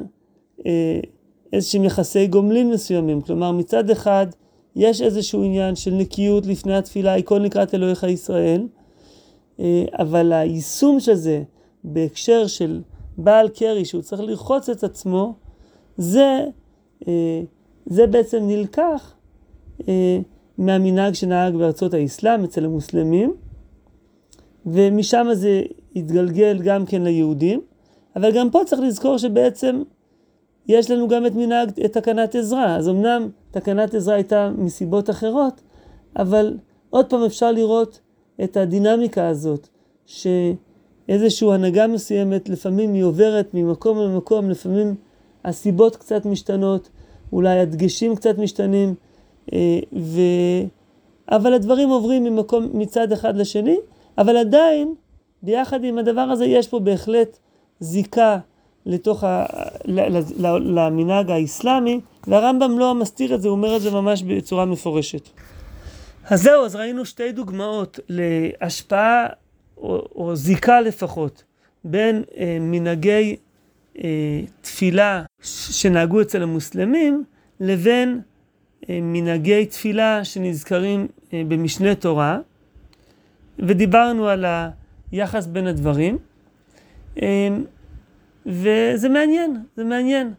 אה, 0.67 1.01
איזשהם 1.53 1.85
יחסי 1.85 2.27
גומלין 2.27 2.71
מסוימים. 2.71 3.21
כלומר, 3.21 3.53
מצד 3.53 3.91
אחד, 3.91 4.27
יש 4.77 5.03
איזשהו 5.03 5.45
עניין 5.45 5.77
של 5.77 5.91
נקיות 5.91 6.47
לפני 6.47 6.77
התפילה, 6.77 7.13
היא 7.13 7.25
כל 7.25 7.39
נקראת 7.39 7.75
אלוהיך 7.75 8.03
ישראל, 8.03 8.67
אה, 9.61 9.85
אבל 9.99 10.33
היישום 10.33 11.01
של 11.01 11.15
זה 11.15 11.43
בהקשר 11.85 12.47
של 12.47 12.83
בעל 13.19 13.49
קרי 13.49 13.85
שהוא 13.85 14.03
צריך 14.03 14.23
לרחוץ 14.23 14.69
את 14.69 14.85
עצמו, 14.85 15.35
זה, 15.97 16.45
אה, 17.09 17.43
זה 17.87 18.07
בעצם 18.07 18.39
נלקח 18.43 19.15
אה, 19.89 20.19
מהמנהג 20.59 21.15
שנהג 21.15 21.55
בארצות 21.55 21.95
האסלאם 21.95 22.45
אצל 22.45 22.65
המוסלמים, 22.65 23.35
ומשם 24.67 25.27
זה 25.33 25.63
התגלגל 25.97 26.59
גם 26.65 26.87
כן 26.87 27.03
ליהודים, 27.03 27.61
אבל 28.17 28.33
גם 28.33 28.51
פה 28.51 28.61
צריך 28.67 28.83
לזכור 28.83 29.19
שבעצם 29.19 29.83
יש 30.69 30.91
לנו 30.91 31.09
גם 31.09 31.27
את 31.27 31.35
מנהג, 31.35 31.81
את 31.85 31.93
תקנת 31.93 32.35
עזרא. 32.35 32.77
אז 32.77 32.89
אמנם 32.89 33.29
תקנת 33.51 33.95
עזרא 33.95 34.15
הייתה 34.15 34.51
מסיבות 34.59 35.11
אחרות, 35.11 35.61
אבל 36.17 36.57
עוד 36.91 37.07
פעם 37.11 37.23
אפשר 37.23 37.53
לראות 37.53 38.01
את 38.45 38.57
הדינמיקה 38.57 39.29
הזאת, 39.29 39.69
שאיזושהי 40.07 41.55
הנהגה 41.55 41.87
מסוימת, 41.87 42.49
לפעמים 42.49 42.93
היא 42.93 43.05
עוברת 43.05 43.51
ממקום 43.55 43.99
למקום, 43.99 44.51
לפעמים 44.51 44.95
הסיבות 45.45 45.97
קצת 45.97 46.27
משתנות, 46.27 46.89
אולי 47.33 47.59
הדגשים 47.59 48.17
קצת 48.17 48.39
משתנים, 48.39 48.95
אה, 49.53 49.79
ו... 49.93 50.21
אבל 51.29 51.55
הדברים 51.55 51.89
עוברים 51.89 52.25
ממקום, 52.25 52.69
מצד 52.75 53.13
אחד 53.13 53.37
לשני, 53.37 53.77
אבל 54.19 54.37
עדיין, 54.37 54.95
ביחד 55.43 55.85
עם 55.85 55.99
הדבר 55.99 56.21
הזה, 56.21 56.45
יש 56.45 56.69
פה 56.69 56.79
בהחלט 56.79 57.39
זיקה 57.81 58.39
לתוך 58.87 59.25
ה... 59.25 59.45
למנהג 60.65 61.31
האסלאמי, 61.31 62.01
והרמב"ם 62.27 62.79
לא 62.79 62.95
מסתיר 62.95 63.35
את 63.35 63.43
זה, 63.43 63.49
הוא 63.49 63.57
אומר 63.57 63.77
את 63.77 63.83
זה 63.83 63.91
ממש 63.91 64.23
בצורה 64.23 64.65
מפורשת. 64.65 65.29
אז 66.31 66.43
זהו, 66.43 66.65
אז 66.65 66.77
ראינו 66.77 67.05
שתי 67.05 67.33
דוגמאות 67.33 68.01
להשפעה, 68.09 69.27
או, 69.77 70.07
או 70.15 70.37
זיקה 70.37 70.81
לפחות, 70.81 71.45
בין 71.85 72.23
אה, 72.37 72.59
מנהגי 72.61 73.37
אה, 73.99 74.41
תפילה 74.61 75.23
שנהגו 75.43 76.21
אצל 76.21 76.43
המוסלמים, 76.43 77.25
לבין 77.61 78.21
אה, 78.91 78.99
מנהגי 79.03 79.67
תפילה 79.67 80.25
שנזכרים 80.25 81.07
אה, 81.33 81.43
במשנה 81.49 81.95
תורה, 81.95 82.39
ודיברנו 83.59 84.29
על 84.29 84.45
היחס 85.13 85.47
בין 85.47 85.67
הדברים. 85.67 86.19
אה, 87.23 87.49
וזה 88.47 89.09
מעניין, 89.09 89.57
זה 89.77 89.85
מעניין. 89.85 90.33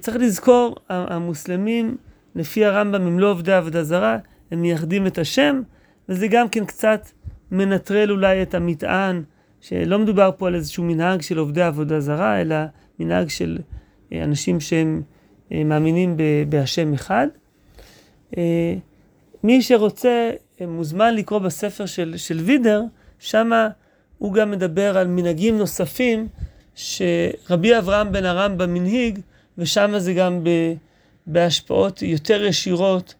צריך 0.00 0.16
לזכור, 0.16 0.76
המוסלמים, 0.88 1.96
לפי 2.34 2.64
הרמב"ם, 2.64 3.06
הם 3.06 3.18
לא 3.18 3.30
עובדי 3.30 3.52
עבודה 3.52 3.84
זרה, 3.84 4.18
הם 4.50 4.62
מייחדים 4.62 5.06
את 5.06 5.18
השם, 5.18 5.62
וזה 6.08 6.26
גם 6.28 6.48
כן 6.48 6.64
קצת 6.64 7.08
מנטרל 7.50 8.10
אולי 8.10 8.42
את 8.42 8.54
המטען, 8.54 9.22
שלא 9.60 9.98
מדובר 9.98 10.30
פה 10.36 10.46
על 10.46 10.54
איזשהו 10.54 10.84
מנהג 10.84 11.20
של 11.20 11.38
עובדי 11.38 11.62
עבודה 11.62 12.00
זרה, 12.00 12.40
אלא 12.40 12.56
מנהג 12.98 13.28
של 13.28 13.58
אנשים 14.12 14.60
שהם 14.60 15.02
מאמינים 15.50 16.16
בהשם 16.48 16.94
אחד. 16.94 17.26
אה, 18.36 18.74
מי 19.44 19.62
שרוצה 19.62 20.30
אה, 20.60 20.66
מוזמן 20.66 21.14
לקרוא 21.14 21.38
בספר 21.38 21.86
של, 21.86 22.14
של 22.16 22.38
וידר, 22.38 22.82
שם 23.18 23.50
הוא 24.18 24.32
גם 24.32 24.50
מדבר 24.50 24.98
על 24.98 25.06
מנהגים 25.06 25.58
נוספים 25.58 26.28
שרבי 26.78 27.78
אברהם 27.78 28.12
בן 28.12 28.24
הרמב"ם 28.24 28.74
מנהיג, 28.74 29.18
ושם 29.58 29.94
זה 29.98 30.14
גם 30.14 30.44
ב, 30.44 30.48
בהשפעות 31.26 32.02
יותר 32.02 32.44
ישירות 32.44 33.14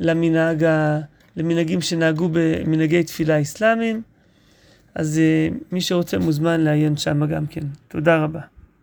למנהג, 0.00 0.66
למנהגים 1.36 1.80
שנהגו 1.80 2.28
במנהגי 2.32 3.02
תפילה 3.04 3.40
אסלאמיים. 3.40 4.02
אז 4.94 5.18
אה, 5.18 5.48
מי 5.72 5.80
שרוצה 5.80 6.18
מוזמן 6.18 6.60
לעיין 6.60 6.96
שם 6.96 7.26
גם 7.26 7.46
כן. 7.46 7.64
תודה 7.88 8.16
רבה. 8.24 8.40